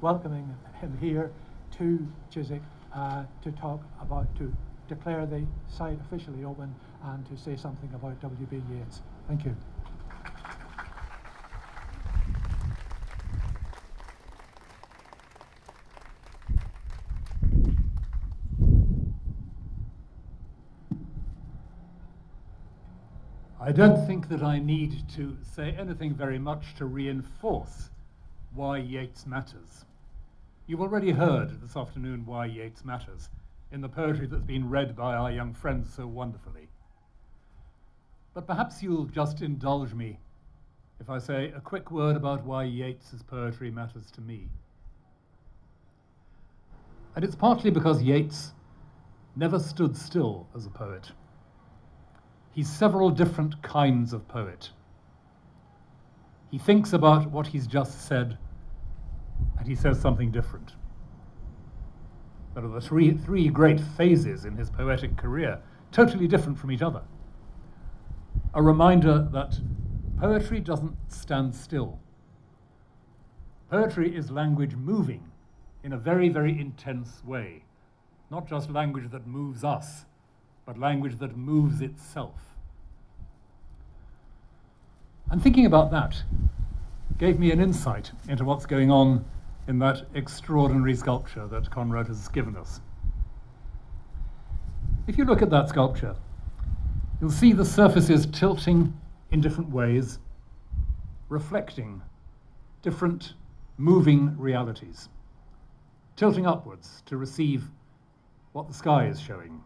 [0.00, 1.32] welcoming him here
[1.80, 2.60] to Chiswick
[2.94, 4.52] uh, to talk about, to
[4.86, 6.74] declare the site officially open
[7.04, 8.62] and to say something about W.B.
[8.70, 9.00] Yeats.
[9.26, 9.56] Thank you.
[23.58, 27.88] I don't think that I need to say anything very much to reinforce
[28.52, 29.86] why Yeats matters.
[30.70, 33.28] You've already heard this afternoon why Yeats matters
[33.72, 36.68] in the poetry that's been read by our young friends so wonderfully.
[38.34, 40.20] But perhaps you'll just indulge me
[41.00, 44.46] if I say a quick word about why Yeats's poetry matters to me.
[47.16, 48.52] And it's partly because Yeats
[49.34, 51.10] never stood still as a poet.
[52.52, 54.70] He's several different kinds of poet.
[56.48, 58.38] He thinks about what he's just said
[59.60, 60.72] and he says something different.
[62.54, 65.60] There are the three, three great phases in his poetic career,
[65.92, 67.02] totally different from each other.
[68.54, 69.60] A reminder that
[70.18, 72.00] poetry doesn't stand still.
[73.70, 75.30] Poetry is language moving
[75.84, 77.62] in a very, very intense way.
[78.30, 80.06] Not just language that moves us,
[80.64, 82.40] but language that moves itself.
[85.30, 86.22] And thinking about that
[87.18, 89.26] gave me an insight into what's going on
[89.68, 92.80] in that extraordinary sculpture that Conrad has given us.
[95.06, 96.16] If you look at that sculpture,
[97.20, 98.96] you'll see the surfaces tilting
[99.30, 100.18] in different ways,
[101.28, 102.02] reflecting
[102.82, 103.34] different
[103.76, 105.08] moving realities,
[106.16, 107.64] tilting upwards to receive
[108.52, 109.62] what the sky is showing,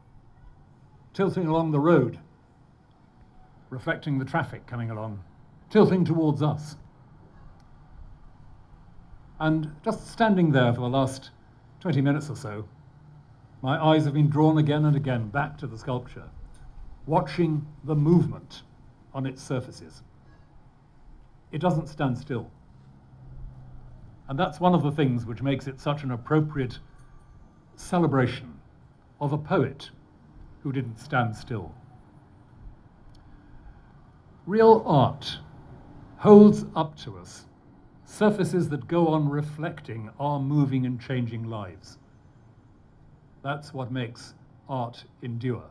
[1.13, 2.19] tilting along the road,
[3.71, 5.23] reflecting the traffic coming along,
[5.71, 6.77] tilting towards us.
[9.45, 11.31] And just standing there for the last
[11.81, 12.65] 20 minutes or so,
[13.61, 16.31] my eyes have been drawn again and again back to the sculpture,
[17.05, 18.63] watching the movement
[19.13, 20.03] on its surfaces.
[21.53, 22.51] It doesn't stand still.
[24.31, 26.79] And that's one of the things which makes it such an appropriate
[27.77, 28.59] celebration
[29.21, 29.91] of a poet
[30.63, 31.71] who didn't stand still.
[34.47, 35.41] Real art
[36.17, 37.45] holds up to us
[38.15, 41.99] surfaces that go on reflecting our moving and changing lives.
[43.43, 44.35] That's what makes
[44.69, 45.65] art endure.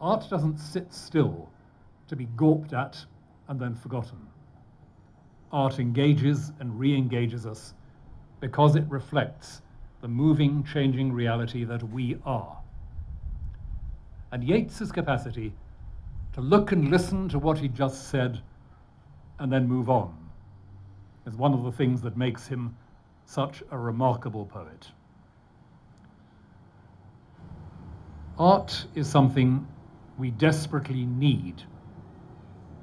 [0.00, 1.50] Art doesn't sit still
[2.06, 3.04] to be gawped at
[3.48, 4.18] and then forgotten.
[5.52, 7.74] Art engages and re engages us
[8.40, 9.62] because it reflects
[10.00, 12.56] the moving, changing reality that we are.
[14.30, 15.52] And Yeats's capacity
[16.34, 18.40] to look and listen to what he just said
[19.38, 20.21] and then move on
[21.26, 22.76] is one of the things that makes him
[23.24, 24.88] such a remarkable poet.
[28.38, 29.66] Art is something
[30.18, 31.62] we desperately need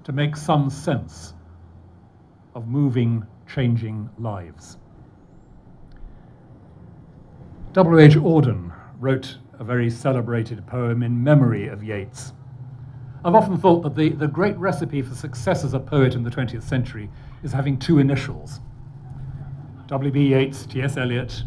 [0.03, 1.33] to make some sense
[2.55, 4.77] of moving, changing lives.
[7.73, 8.15] W.H.
[8.15, 12.33] Auden wrote a very celebrated poem in memory of Yeats.
[13.23, 16.29] I've often thought that the, the great recipe for success as a poet in the
[16.29, 17.09] 20th century
[17.43, 18.59] is having two initials
[19.87, 20.35] W.B.
[20.35, 20.97] Yeats, T.S.
[20.97, 21.43] Eliot,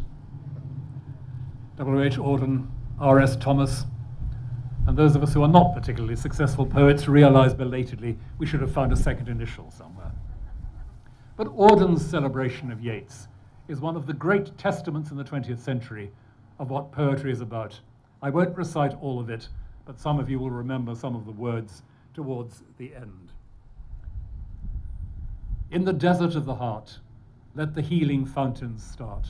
[1.76, 2.16] W.H.
[2.16, 2.68] Auden,
[2.98, 3.36] R.S.
[3.36, 3.84] Thomas.
[4.86, 8.72] And those of us who are not particularly successful poets realize belatedly we should have
[8.72, 10.10] found a second initial somewhere.
[11.36, 13.28] But Auden's celebration of Yeats
[13.68, 16.10] is one of the great testaments in the 20th century
[16.58, 17.80] of what poetry is about.
[18.22, 19.48] I won't recite all of it,
[19.84, 21.82] but some of you will remember some of the words
[22.14, 23.31] towards the end.
[25.72, 26.98] In the desert of the heart,
[27.54, 29.28] let the healing fountains start.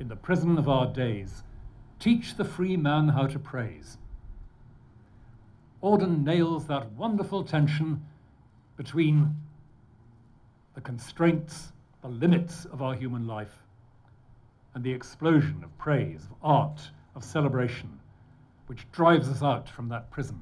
[0.00, 1.42] In the prison of our days,
[1.98, 3.98] teach the free man how to praise.
[5.82, 8.02] Auden nails that wonderful tension
[8.78, 9.36] between
[10.74, 11.70] the constraints,
[12.00, 13.62] the limits of our human life,
[14.72, 18.00] and the explosion of praise, of art, of celebration,
[18.68, 20.40] which drives us out from that prison,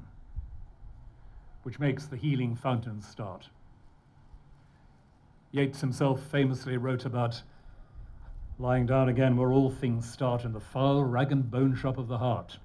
[1.63, 3.49] which makes the healing fountains start.
[5.55, 7.41] Yeats himself famously wrote about
[8.59, 12.09] lying down again where all things start in the foul rag and bone shop of
[12.09, 12.57] the heart.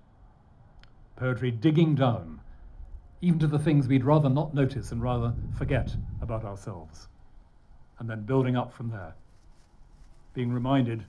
[1.14, 2.40] Poetry digging down,
[3.20, 7.06] even to the things we'd rather not notice and rather forget about ourselves,
[8.00, 9.14] and then building up from there,
[10.34, 11.04] being reminded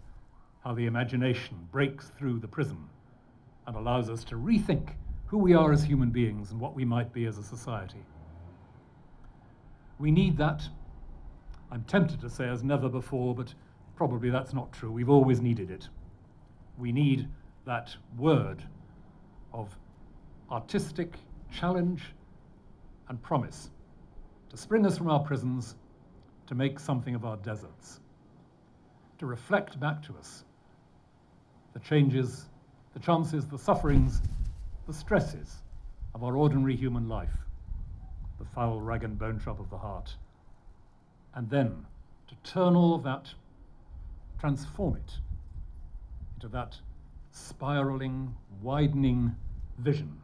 [0.63, 2.77] how the imagination breaks through the prison
[3.65, 4.89] and allows us to rethink
[5.25, 8.05] who we are as human beings and what we might be as a society.
[9.97, 10.69] We need that
[11.71, 13.53] I'm tempted to say as never before, but
[13.95, 14.91] probably that's not true.
[14.91, 15.87] We've always needed it.
[16.77, 17.29] We need
[17.65, 18.63] that word
[19.53, 19.69] of
[20.51, 21.13] artistic
[21.51, 22.03] challenge
[23.07, 23.69] and promise
[24.49, 25.75] to spring us from our prisons,
[26.47, 28.01] to make something of our deserts,
[29.17, 30.43] to reflect back to us
[31.71, 32.49] the changes,
[32.93, 34.21] the chances, the sufferings,
[34.87, 35.63] the stresses
[36.13, 37.37] of our ordinary human life,
[38.39, 40.17] the foul rag and bone shop of the heart
[41.35, 41.85] and then
[42.27, 43.33] to turn all of that
[44.41, 45.13] transform it
[46.35, 46.75] into that
[47.31, 49.35] spiraling, widening
[49.77, 50.17] vision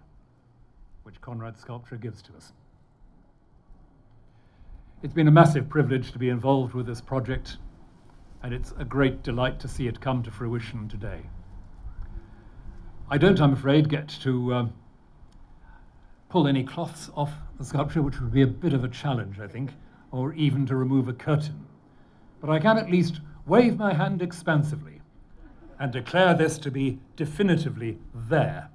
[1.04, 2.52] which Conrad Sculpture gives to us.
[5.04, 7.58] It's been a massive privilege to be involved with this project,
[8.42, 11.22] and it's a great delight to see it come to fruition today.
[13.10, 14.68] I don't, I'm afraid, get to uh,
[16.30, 19.48] pull any cloths off the sculpture, which would be a bit of a challenge, I
[19.48, 19.72] think,
[20.12, 21.66] or even to remove a curtain.
[22.40, 25.02] But I can at least wave my hand expansively
[25.80, 28.70] and declare this to be definitively there.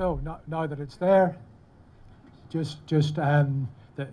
[0.00, 1.36] So now, now that it's there,
[2.48, 4.08] just just um, the,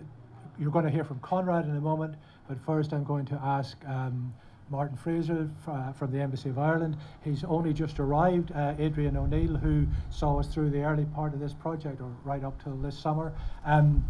[0.58, 2.14] you're going to hear from Conrad in a moment,
[2.48, 4.34] but first I'm going to ask um,
[4.70, 6.96] Martin Fraser uh, from the Embassy of Ireland.
[7.22, 8.52] He's only just arrived.
[8.52, 12.44] Uh, Adrian O'Neill, who saw us through the early part of this project, or right
[12.44, 13.32] up till this summer,
[13.64, 14.04] um,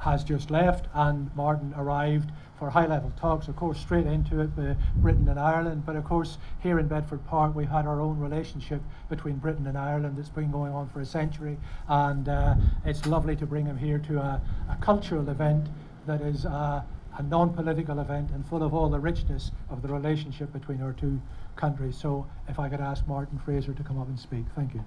[0.00, 4.76] has just left, and Martin arrived for high-level talks, of course, straight into it with
[4.96, 5.84] Britain and Ireland.
[5.84, 9.78] But of course, here in Bedford Park, we had our own relationship between Britain and
[9.78, 11.56] Ireland that's been going on for a century,
[11.88, 14.40] and uh, it's lovely to bring him here to a,
[14.70, 15.68] a cultural event
[16.08, 16.82] that is uh,
[17.18, 21.20] a non-political event and full of all the richness of the relationship between our two
[21.54, 21.96] countries.
[21.96, 24.82] So, if I could ask Martin Fraser to come up and speak, thank you.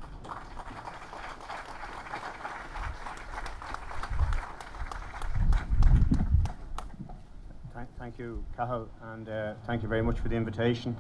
[7.99, 10.97] Thank you, Cathal, and uh, thank you very much for the invitation.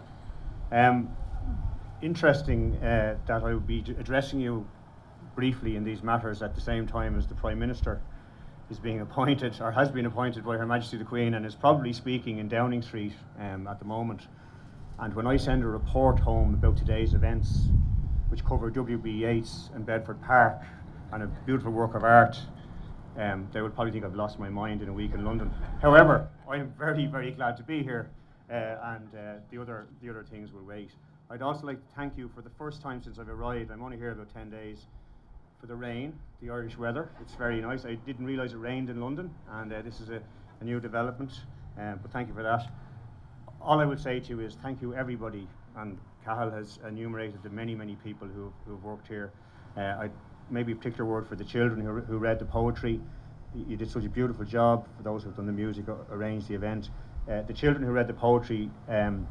[0.71, 1.09] Um,
[2.03, 4.67] interesting uh, that I will be addressing you
[5.35, 8.01] briefly in these matters at the same time as the Prime Minister
[8.71, 11.91] is being appointed, or has been appointed by Her Majesty the Queen, and is probably
[11.91, 14.21] speaking in Downing Street um, at the moment.
[14.97, 17.67] And when I send a report home about today's events,
[18.29, 19.11] which cover W.B.
[19.11, 20.61] Yeats and Bedford Park,
[21.11, 22.39] and a beautiful work of art,
[23.17, 25.51] um, they would probably think I've lost my mind in a week in London.
[25.81, 28.09] However, I am very, very glad to be here,
[28.49, 30.91] uh, and uh, the other the other things will wait.
[31.29, 33.69] I'd also like to thank you for the first time since I've arrived.
[33.69, 34.85] I'm only here about 10 days
[35.61, 37.09] for the rain, the Irish weather.
[37.21, 37.85] It's very nice.
[37.85, 40.21] I didn't realise it rained in London, and uh, this is a,
[40.59, 41.31] a, new development.
[41.77, 42.67] Um, but thank you for that.
[43.61, 45.47] All I would say to you is thank you, everybody.
[45.77, 49.31] And Cathal has enumerated the many, many people who who've worked here.
[49.77, 50.09] Uh, I
[50.49, 52.99] maybe a particular word for the children who, who read the poetry
[53.53, 56.89] you did such a beautiful job for those who've done the music, arranged the event.
[57.29, 59.27] Uh, the children who read the poetry, um,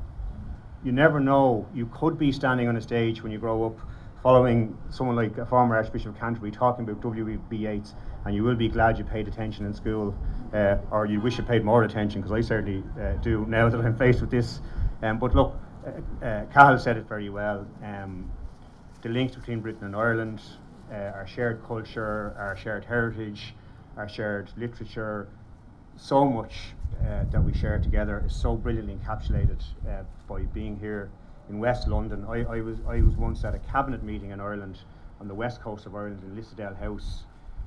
[0.84, 1.66] you never know.
[1.74, 3.78] You could be standing on a stage when you grow up,
[4.22, 7.56] following someone like a former Archbishop of Canterbury talking about W.B.
[7.56, 7.94] Yeats,
[8.24, 10.14] and you will be glad you paid attention in school,
[10.52, 13.80] uh, or you wish you paid more attention, because I certainly uh, do now that
[13.80, 14.60] I'm faced with this.
[15.02, 15.56] Um, but look,
[15.86, 17.66] uh, uh Cathal said it very well.
[17.82, 18.30] Um,
[19.02, 20.42] the links between Britain and Ireland,
[20.92, 23.54] uh, our shared culture, our shared heritage,
[23.96, 25.28] our shared literature,
[25.96, 26.74] so much
[27.06, 29.62] uh, that we share together is so brilliantly encapsulated
[30.28, 31.10] by being here
[31.50, 32.24] in West London.
[32.28, 34.78] I, I, was, I was once at a cabinet meeting in Ireland
[35.20, 37.24] on the west coast of Ireland in Lissadell House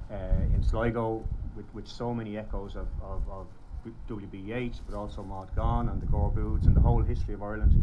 [0.09, 0.15] uh,
[0.55, 1.23] in Sligo
[1.55, 3.47] with, with so many echoes of, of, of
[4.07, 4.37] W.B.
[4.37, 7.75] Yeats, but also Maud Gonne and the Gore Booths and the whole history of Ireland.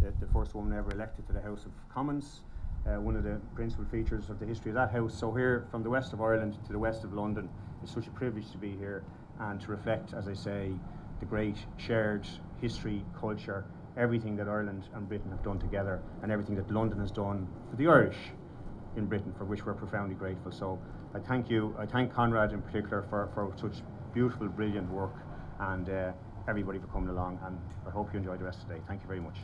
[0.00, 2.40] The, the first woman ever elected to the House of Commons,
[2.86, 5.12] uh, one of the principal features of the history of that house.
[5.18, 7.48] So here, from the west of Ireland to the west of London,
[7.82, 9.02] it's such a privilege to be here
[9.40, 10.70] and to reflect, as I say,
[11.18, 12.26] the great shared
[12.60, 13.64] history, culture,
[14.00, 17.76] everything that Ireland and Britain have done together, and everything that London has done for
[17.76, 18.16] the Irish
[18.96, 20.50] in Britain, for which we're profoundly grateful.
[20.50, 20.78] So
[21.14, 23.82] I thank you, I thank Conrad in particular for, for such
[24.14, 25.14] beautiful, brilliant work,
[25.60, 26.12] and uh,
[26.48, 28.80] everybody for coming along, and I hope you enjoy the rest of the day.
[28.88, 29.36] Thank you very much.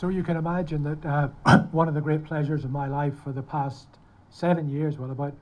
[0.00, 3.32] So you can imagine that uh, one of the great pleasures of my life for
[3.32, 3.86] the past
[4.30, 5.34] seven years, well, about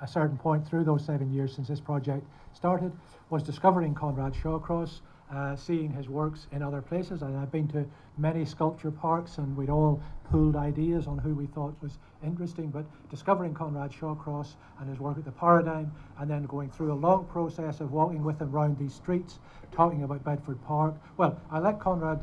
[0.00, 2.92] a certain point through those seven years since this project started,
[3.28, 7.20] was discovering Conrad Shawcross, uh, seeing his works in other places.
[7.20, 7.84] And I've been to
[8.16, 12.70] many sculpture parks, and we'd all pooled ideas on who we thought was interesting.
[12.70, 16.96] But discovering Conrad Shawcross and his work at the Paradigm, and then going through a
[16.96, 19.40] long process of walking with him around these streets,
[19.72, 20.94] talking about Bedford Park.
[21.18, 22.20] Well, I let Conrad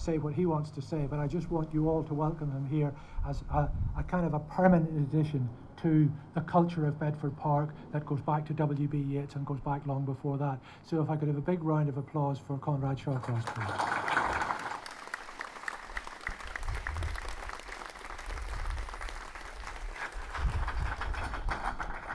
[0.00, 2.66] say what he wants to say, but I just want you all to welcome him
[2.66, 2.92] here
[3.28, 5.48] as a, a kind of a permanent addition
[5.82, 8.98] to the culture of Bedford Park that goes back to W.B.
[8.98, 10.58] Yeats and goes back long before that.
[10.84, 14.10] So if I could have a big round of applause for Conrad Shawcross, please.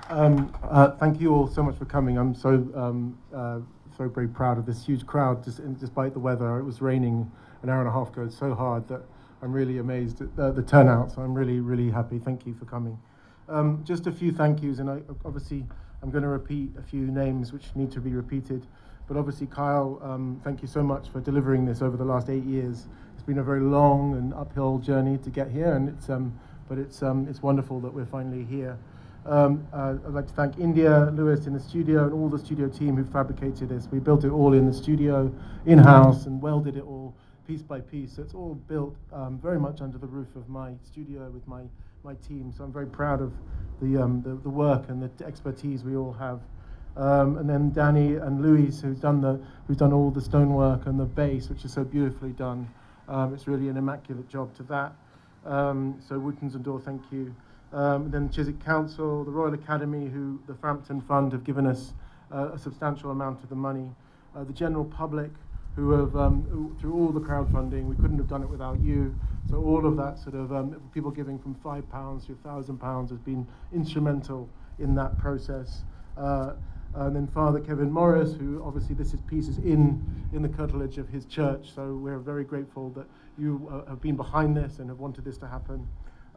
[0.10, 2.18] Um, uh, thank you all so much for coming.
[2.18, 3.60] I'm so um, uh,
[3.98, 5.44] so very proud of this huge crowd.
[5.44, 7.32] Despite the weather, it was raining
[7.66, 8.30] an hour and a half ago.
[8.30, 9.02] So hard that
[9.42, 11.12] I'm really amazed at the, the turnout.
[11.12, 12.20] So I'm really really happy.
[12.20, 12.98] Thank you for coming.
[13.50, 15.66] Um, just a few thank yous, and I, obviously
[16.02, 18.66] I'm going to repeat a few names which need to be repeated.
[19.08, 22.44] But obviously, Kyle, um, thank you so much for delivering this over the last eight
[22.44, 22.88] years.
[23.16, 26.40] It's been a very long and uphill journey to get here, and it's um,
[26.70, 28.78] but it's um, it's wonderful that we're finally here.
[29.26, 32.68] Um, uh, I'd like to thank India, Lewis in the studio, and all the studio
[32.68, 33.88] team who fabricated this.
[33.92, 35.34] We built it all in the studio,
[35.66, 37.16] in house, and welded it all
[37.48, 38.16] piece by piece.
[38.16, 41.62] So it's all built um, very much under the roof of my studio with my,
[42.04, 42.54] my team.
[42.56, 43.34] So I'm very proud of
[43.82, 46.42] the, um, the, the, work and the expertise we all have.
[46.98, 51.00] Um, and then Danny and Louise, who's done, the, who's done all the stonework and
[51.00, 52.70] the base, which is so beautifully done.
[53.08, 54.94] Um, it's really an immaculate job to that.
[55.46, 57.36] Um, so and Zandor, thank you.
[57.74, 61.94] Um, then Chiswick Council, the Royal Academy, who the Frampton Fund have given us
[62.34, 63.92] uh, a substantial amount of the money.
[64.36, 65.32] Uh, the general public,
[65.76, 69.14] who have, um, through all the crowdfunding, we couldn't have done it without you.
[69.50, 72.78] So all of that sort of um, people giving from five pounds to a thousand
[72.78, 74.50] pounds has been instrumental
[74.80, 75.84] in that process.
[76.18, 76.54] Uh,
[76.96, 80.02] and then Father Kevin Morris, who obviously this is pieces in
[80.34, 81.74] in the curtilage of his church.
[81.76, 83.06] So we're very grateful that
[83.38, 85.86] you uh, have been behind this and have wanted this to happen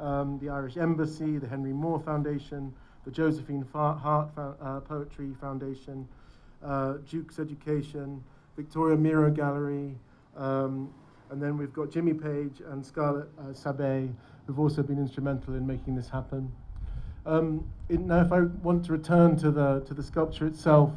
[0.01, 2.73] um, the Irish Embassy, the Henry Moore Foundation,
[3.05, 6.07] the Josephine Hart uh, Poetry Foundation,
[6.63, 8.23] uh, Duke's Education,
[8.59, 9.95] Victoria Miro Gallery,
[10.37, 10.93] um,
[11.31, 14.13] and then we've got Jimmy Page and Scarlett uh, Sabet,
[14.45, 16.51] who've also been instrumental in making this happen.
[17.25, 20.91] Um, it, now, if I want to return to the, to the sculpture itself,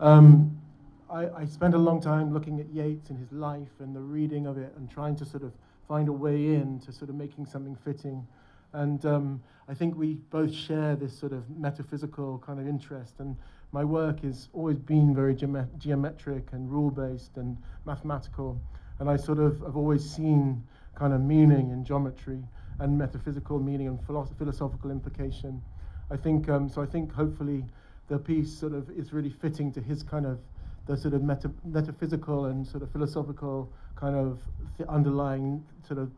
[0.00, 0.60] um,
[1.08, 4.46] I, I spent a long time looking at Yeats and his life and the reading
[4.46, 5.52] of it and trying to sort of
[5.88, 8.26] find a way in to sort of making something fitting.
[8.74, 13.14] And um, I think we both share this sort of metaphysical kind of interest.
[13.18, 13.34] And
[13.72, 18.60] my work has always been very geometric and rule based and mathematical.
[18.98, 20.62] And I sort of have always seen
[20.94, 22.42] kind of meaning in geometry
[22.80, 25.62] and metaphysical meaning and philosoph philosophical implication.
[26.10, 26.80] I think um, so.
[26.82, 27.64] I think hopefully
[28.08, 30.38] the piece sort of is really fitting to his kind of
[30.86, 34.40] the sort of meta metaphysical and sort of philosophical kind of
[34.76, 36.10] th underlying sort of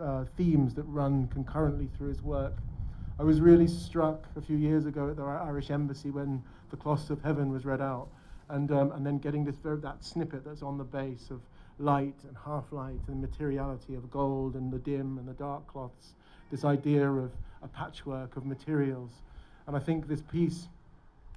[0.00, 2.54] uh, themes that run concurrently through his work.
[3.18, 7.10] I was really struck a few years ago at the Irish Embassy when the Cloths
[7.10, 8.08] of Heaven was read out,
[8.48, 11.40] and um, and then getting this that snippet that's on the base of
[11.78, 16.14] light and half light and materiality of gold and the dim and the dark cloths.
[16.50, 17.30] This idea of
[17.62, 19.10] a patchwork of materials,
[19.66, 20.68] and I think this piece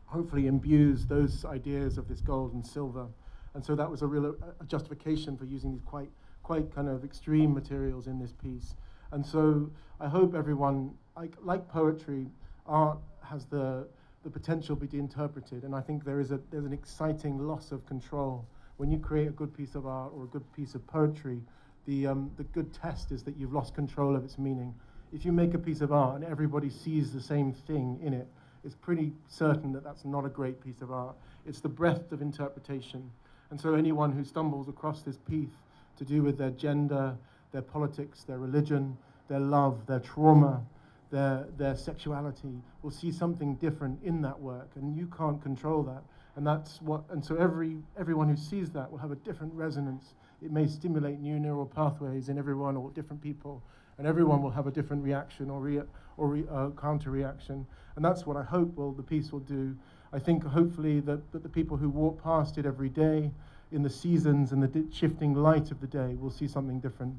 [0.05, 3.07] hopefully imbues those ideas of this gold and silver
[3.53, 6.09] and so that was a real a justification for using these quite,
[6.41, 8.75] quite kind of extreme materials in this piece.
[9.11, 9.69] And so
[9.99, 12.27] I hope everyone, like, like poetry,
[12.65, 13.87] art has the,
[14.23, 15.63] the potential be interpreted.
[15.63, 18.45] And I think there is a, there's an exciting loss of control.
[18.77, 21.41] When you create a good piece of art or a good piece of poetry,
[21.85, 24.73] the, um, the good test is that you've lost control of its meaning.
[25.11, 28.27] If you make a piece of art and everybody sees the same thing in it,
[28.63, 31.15] it's pretty certain that that's not a great piece of art.
[31.45, 33.11] It's the breadth of interpretation
[33.53, 35.61] and so anyone who stumbles across this piece
[35.97, 37.15] to do with their gender,
[37.51, 38.97] their politics, their religion,
[39.27, 40.65] their love, their trauma,
[41.13, 44.71] their, their sexuality will see something different in that work.
[44.75, 46.03] And you can't control that.
[46.35, 50.15] And that's what, and so every, everyone who sees that will have a different resonance.
[50.43, 53.61] It may stimulate new neural pathways in everyone or different people.
[53.97, 55.85] And everyone will have a different reaction or,
[56.17, 57.65] or re uh, counter reaction.
[57.95, 59.75] And that's what I hope will, the piece will do
[60.13, 63.31] I think hopefully that, that the people who walk past it every day
[63.71, 67.15] in the seasons and the shifting light of the day will see something different.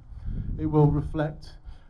[0.61, 1.49] It will reflect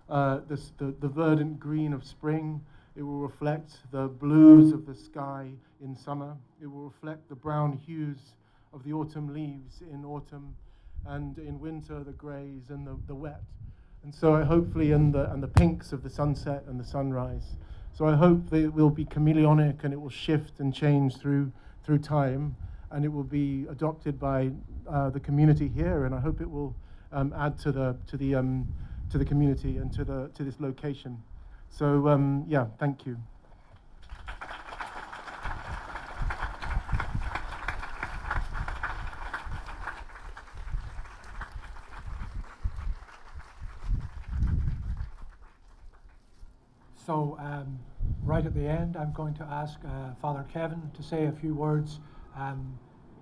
[0.08, 2.60] uh, this, the, the verdant green of spring.
[2.96, 5.50] It will reflect the blues of the sky
[5.82, 6.36] in summer.
[6.62, 8.18] It will reflect the brown hues
[8.72, 10.54] of the autumn leaves in autumn
[11.06, 13.42] and in winter the greys and the, the wet.
[14.02, 17.56] And so I hopefully and the, and the pinks of the sunset and the sunrise.
[17.92, 21.52] So I hope that it will be chameleonic and it will shift and change through,
[21.84, 22.56] through time
[22.90, 24.50] and it will be adopted by
[24.88, 26.74] uh, the community here and I hope it will
[27.12, 28.68] um, add to the, to, the, um,
[29.10, 31.22] to the community and to, the, to this location.
[31.70, 33.18] So um, yeah, thank you.
[47.06, 47.78] So um,
[48.22, 51.54] right at the end, I'm going to ask uh, Father Kevin to say a few
[51.54, 52.00] words.
[52.34, 52.78] Um,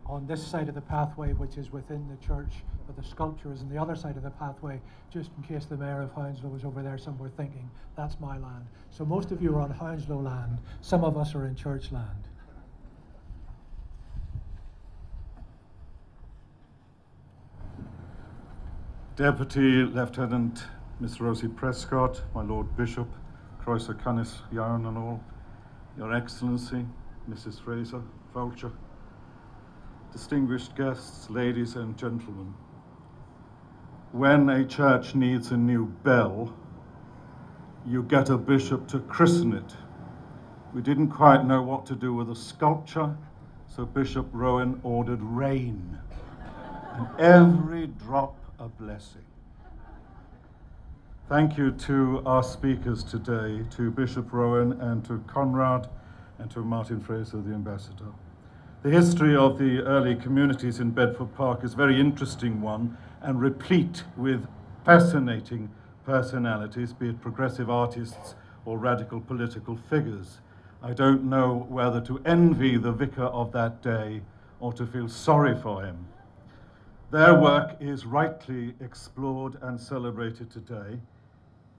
[0.06, 2.52] on this side of the pathway, which is within the church,
[2.86, 4.80] but the sculpture is on the other side of the pathway,
[5.10, 8.66] just in case the mayor of Hounslow was over there somewhere thinking, that's my land.
[8.90, 12.28] So most of you are on Hounslow land, some of us are in church land.
[19.14, 20.64] Deputy Lieutenant
[20.98, 23.08] Miss Rosie Prescott, my Lord Bishop,
[23.60, 25.20] Croeso cynnes iawn and all,
[25.98, 26.86] Your Excellency,
[27.28, 27.60] Mrs.
[27.60, 28.02] Fraser,
[28.34, 28.72] Fáilte,
[30.12, 32.52] distinguished guests, ladies and gentlemen.
[34.12, 36.54] When a church needs a new bell,
[37.86, 39.74] you get a bishop to christen it.
[40.74, 43.16] We didn't quite know what to do with a sculpture,
[43.66, 45.98] so Bishop Rowan ordered rain.
[46.92, 49.24] And every drop a blessing.
[51.28, 55.88] Thank you to our speakers today, to Bishop Rowan and to Conrad
[56.38, 58.12] and to Martin Fraser, the ambassador.
[58.82, 63.40] The history of the early communities in Bedford Park is a very interesting one and
[63.40, 64.44] replete with
[64.84, 65.70] fascinating
[66.04, 70.40] personalities, be it progressive artists or radical political figures.
[70.82, 74.22] I don't know whether to envy the vicar of that day
[74.58, 76.08] or to feel sorry for him.
[77.12, 80.98] Their work is rightly explored and celebrated today.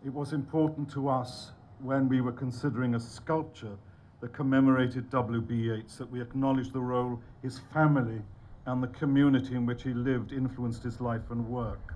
[0.05, 3.75] It was important to us when we were considering a sculpture
[4.23, 5.53] that commemorated W.B.
[5.53, 8.21] Yeats that we acknowledge the role his family
[8.65, 11.93] and the community in which he lived influenced his life and work.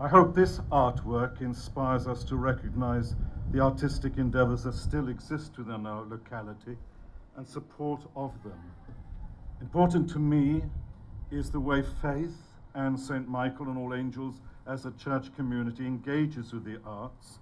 [0.00, 3.14] I hope this artwork inspires us to recognize
[3.52, 6.76] the artistic endeavors that still exist within our locality
[7.36, 8.58] and support of them.
[9.60, 10.60] Important to me
[11.30, 12.36] is the way faith
[12.74, 13.28] and St.
[13.28, 17.38] Michael and All Angels as a church community engages with the arts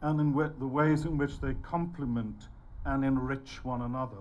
[0.00, 2.46] and in the ways in which they complement
[2.88, 4.16] and enrich one another.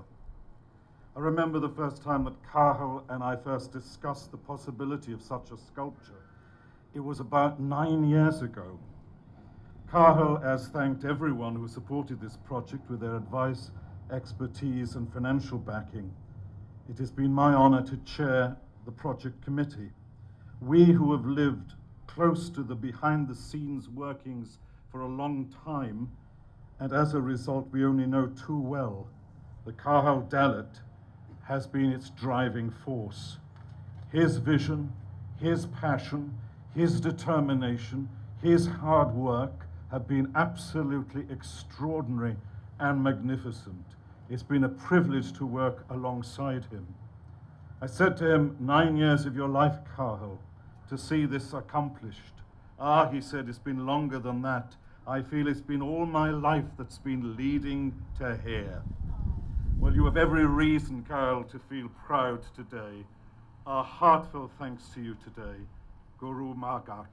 [1.15, 5.51] I remember the first time that Cathal and I first discussed the possibility of such
[5.51, 6.21] a sculpture.
[6.93, 8.77] It was about nine years ago.
[9.89, 13.71] Cathal has thanked everyone who supported this project with their advice,
[14.11, 16.13] expertise, and financial backing.
[16.89, 19.91] It has been my honor to chair the project committee.
[20.61, 21.73] We who have lived
[22.05, 24.59] close to the behind the scenes workings
[24.91, 26.11] for a long time,
[26.79, 29.07] and as a result, we only know too well
[29.65, 30.79] the Cathal Dalet
[31.43, 33.37] has been its driving force.
[34.11, 34.93] His vision,
[35.39, 36.37] his passion,
[36.73, 38.07] his determination,
[38.41, 42.35] his hard work have been absolutely extraordinary
[42.79, 43.83] and magnificent.
[44.29, 46.85] It's been a privilege to work alongside him.
[47.81, 50.39] I said to him, Nine years of your life, Cathal,
[50.89, 52.33] to see this accomplished.
[52.79, 54.75] Ah, he said, it's been longer than that.
[55.09, 58.81] I feel it's been all my life that's been leading to here.
[59.79, 63.05] Well, you have every reason, Carol, to feel proud today.
[63.65, 65.61] Our heartfelt thanks to you today.
[66.17, 67.05] Guru Magat.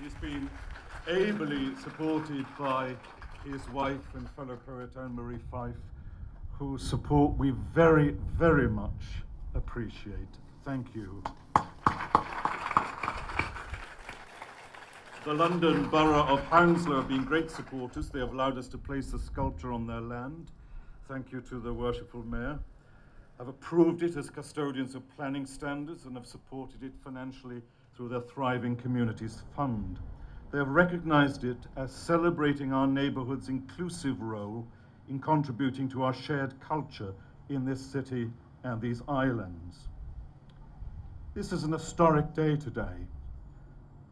[0.00, 0.48] He's been
[1.08, 2.94] ably supported by
[3.44, 5.74] his wife and fellow poet Anne Marie Fyfe,
[6.60, 9.24] whose support we very, very much
[9.56, 10.28] appreciate.
[10.64, 11.22] Thank you.
[15.24, 18.08] The London Borough of Hounslow have been great supporters.
[18.08, 20.50] They have allowed us to place the sculpture on their land.
[21.08, 22.58] Thank you to the worshipful mayor.
[23.38, 27.60] Have approved it as custodians of planning standards and have supported it financially
[27.94, 29.98] through their Thriving Communities Fund.
[30.50, 34.66] They have recognized it as celebrating our neighborhood's inclusive role
[35.08, 37.12] in contributing to our shared culture
[37.48, 38.30] in this city
[38.62, 39.88] and these islands.
[41.34, 42.94] This is an historic day today.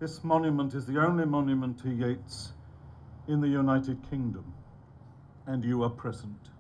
[0.01, 2.51] This monument is the only monument to Yeats
[3.29, 4.53] in the United Kingdom,
[5.47, 6.51] and you are present.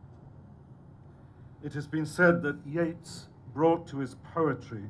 [1.64, 4.84] It has been said that Yeats brought to his poetry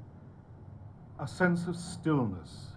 [1.18, 2.72] a sense of stillness,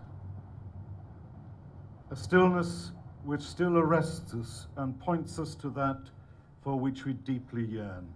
[2.11, 2.93] a stillness
[3.25, 5.99] which still arrests us and points us to that
[6.63, 8.07] for which we deeply yearn.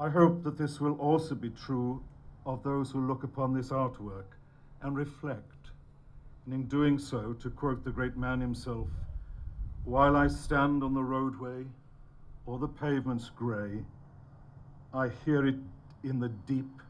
[0.00, 2.02] I hope that this will also be true
[2.46, 4.36] of those who look upon this artwork
[4.82, 5.70] and reflect,
[6.44, 8.88] and in doing so, to quote the great man himself,
[9.84, 11.64] while I stand on the roadway
[12.46, 13.82] or the pavement's grey,
[14.92, 15.56] I hear it
[16.02, 16.82] in the deep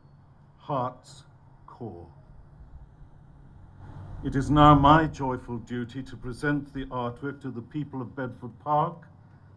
[0.58, 1.24] heart's
[1.66, 2.06] core.
[4.24, 8.58] It is now my joyful duty to present the artwork to the people of Bedford
[8.60, 9.06] Park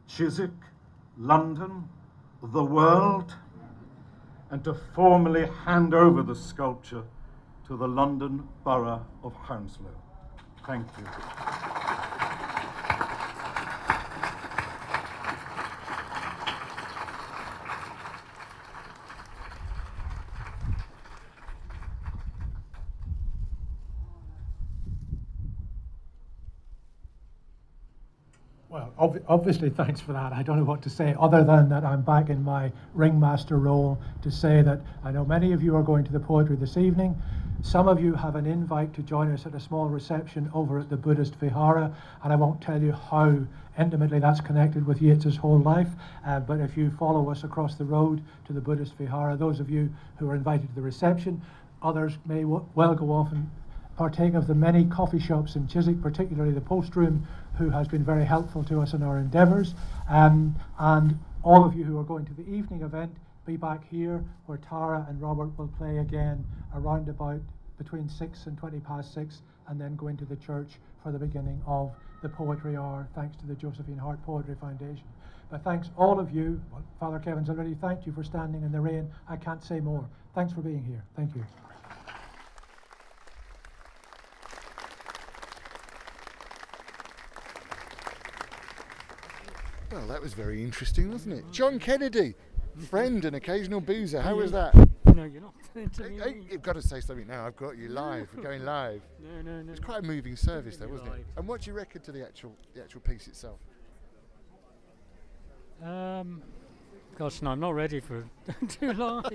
[0.07, 0.51] Chiswick,
[1.17, 1.87] London,
[2.41, 3.33] the world,
[4.49, 7.03] and to formally hand over the sculpture
[7.67, 9.91] to the London Borough of Hounslow.
[10.65, 11.05] Thank you.
[28.69, 30.33] Well, ob- obviously, thanks for that.
[30.33, 33.99] I don't know what to say other than that I'm back in my ringmaster role
[34.21, 37.19] to say that I know many of you are going to the poetry this evening.
[37.61, 40.89] Some of you have an invite to join us at a small reception over at
[40.89, 43.39] the Buddhist Vihara, and I won't tell you how
[43.79, 45.89] intimately that's connected with Yeats's whole life.
[46.25, 49.69] Uh, but if you follow us across the road to the Buddhist Vihara, those of
[49.69, 51.41] you who are invited to the reception,
[51.81, 53.49] others may well go off and
[53.97, 57.27] partake of the many coffee shops in Chiswick, particularly the Post Room,
[57.57, 59.73] who has been very helpful to us in our endeavours.
[60.09, 64.23] Um, and all of you who are going to the evening event, be back here
[64.45, 66.45] where Tara and Robert will play again
[66.75, 67.41] around about
[67.77, 71.61] between 6 and 20 past 6 and then go into the church for the beginning
[71.65, 71.91] of
[72.21, 75.05] the poetry hour thanks to the Josephine Hart Poetry Foundation.
[75.49, 76.61] But thanks all of you.
[76.99, 79.09] Father Kevin's already thanked you for standing in the rain.
[79.29, 80.05] I can't say more.
[80.35, 81.03] Thanks for being here.
[81.15, 81.45] Thank you.
[89.97, 91.51] Well, that was very interesting, wasn't it?
[91.51, 92.35] John Kennedy,
[92.87, 94.21] friend and occasional boozer.
[94.21, 94.75] How was that?
[95.15, 95.55] No, you're not.
[96.51, 97.47] You've got to say something now.
[97.47, 98.29] I've got you live.
[98.35, 99.01] We're going live.
[99.19, 99.71] No, no, no.
[99.71, 101.25] It's quite a moving service, though, wasn't it?
[101.35, 103.57] And what do you reckon to the actual the actual piece itself?
[105.83, 106.43] Um,
[107.17, 108.23] gosh, no, I'm not ready for
[108.67, 109.25] too long.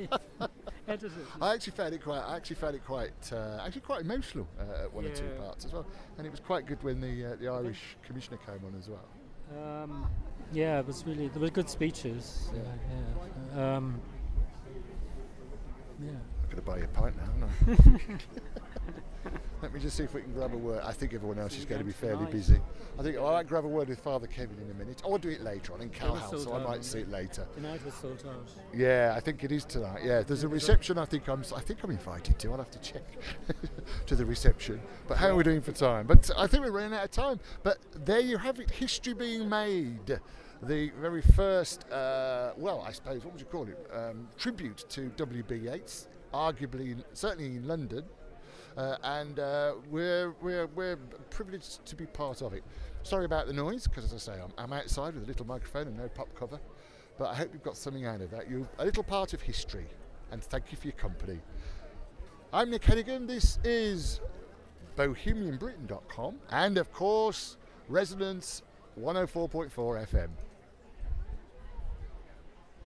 [1.41, 2.21] I actually found it quite.
[2.21, 3.33] I actually found it quite.
[3.33, 5.87] Uh, actually, quite emotional uh, at one or two parts as well.
[6.19, 9.09] And it was quite good when the uh, the Irish commissioner came on as well.
[9.53, 10.09] Um,
[10.53, 12.49] yeah, it was really there were good speeches.
[12.55, 12.61] Yeah,
[13.55, 13.77] yeah.
[13.77, 14.01] Um,
[16.01, 16.11] yeah.
[16.11, 18.17] I'm going to buy you a pint now?
[19.63, 20.83] Let me just see if we can grab a word.
[20.85, 22.61] I think everyone else is going to be fairly busy.
[22.99, 25.01] I think I might grab a word with Father Kevin in a minute.
[25.05, 27.09] I'll do it later on in Cal was House, sold so I might see it
[27.09, 27.47] later.
[27.55, 28.51] Tonight was sold out.
[28.75, 30.01] Yeah, I think it is tonight.
[30.05, 30.99] Yeah, there's a reception.
[30.99, 31.45] I think I'm.
[31.55, 32.51] I think I'm invited to.
[32.51, 33.05] I'll have to check
[34.07, 34.81] to the reception.
[35.07, 36.09] But how are we doing for time?
[36.09, 37.39] But I think we're running out of time.
[37.63, 38.69] But there you have it.
[38.69, 40.19] History being made.
[40.65, 43.91] The very first, uh, well, I suppose, what would you call it?
[43.93, 45.57] Um, tribute to W.B.
[45.57, 48.05] Yeats, arguably, certainly in London.
[48.77, 50.97] Uh, and uh, we're, we're, we're
[51.31, 52.63] privileged to be part of it.
[53.03, 55.89] Sorry about the noise, because as I say, I'm, I'm outside with a little microphone
[55.89, 56.59] and no pop cover.
[57.19, 58.49] But I hope you've got something out of that.
[58.49, 59.87] You're a little part of history,
[60.31, 61.41] and thank you for your company.
[62.53, 63.27] I'm Nick Hennigan.
[63.27, 64.21] This is
[64.97, 67.57] BohemianBritain.com, and of course,
[67.89, 68.63] Resonance
[68.99, 69.71] 104.4
[70.07, 70.29] FM.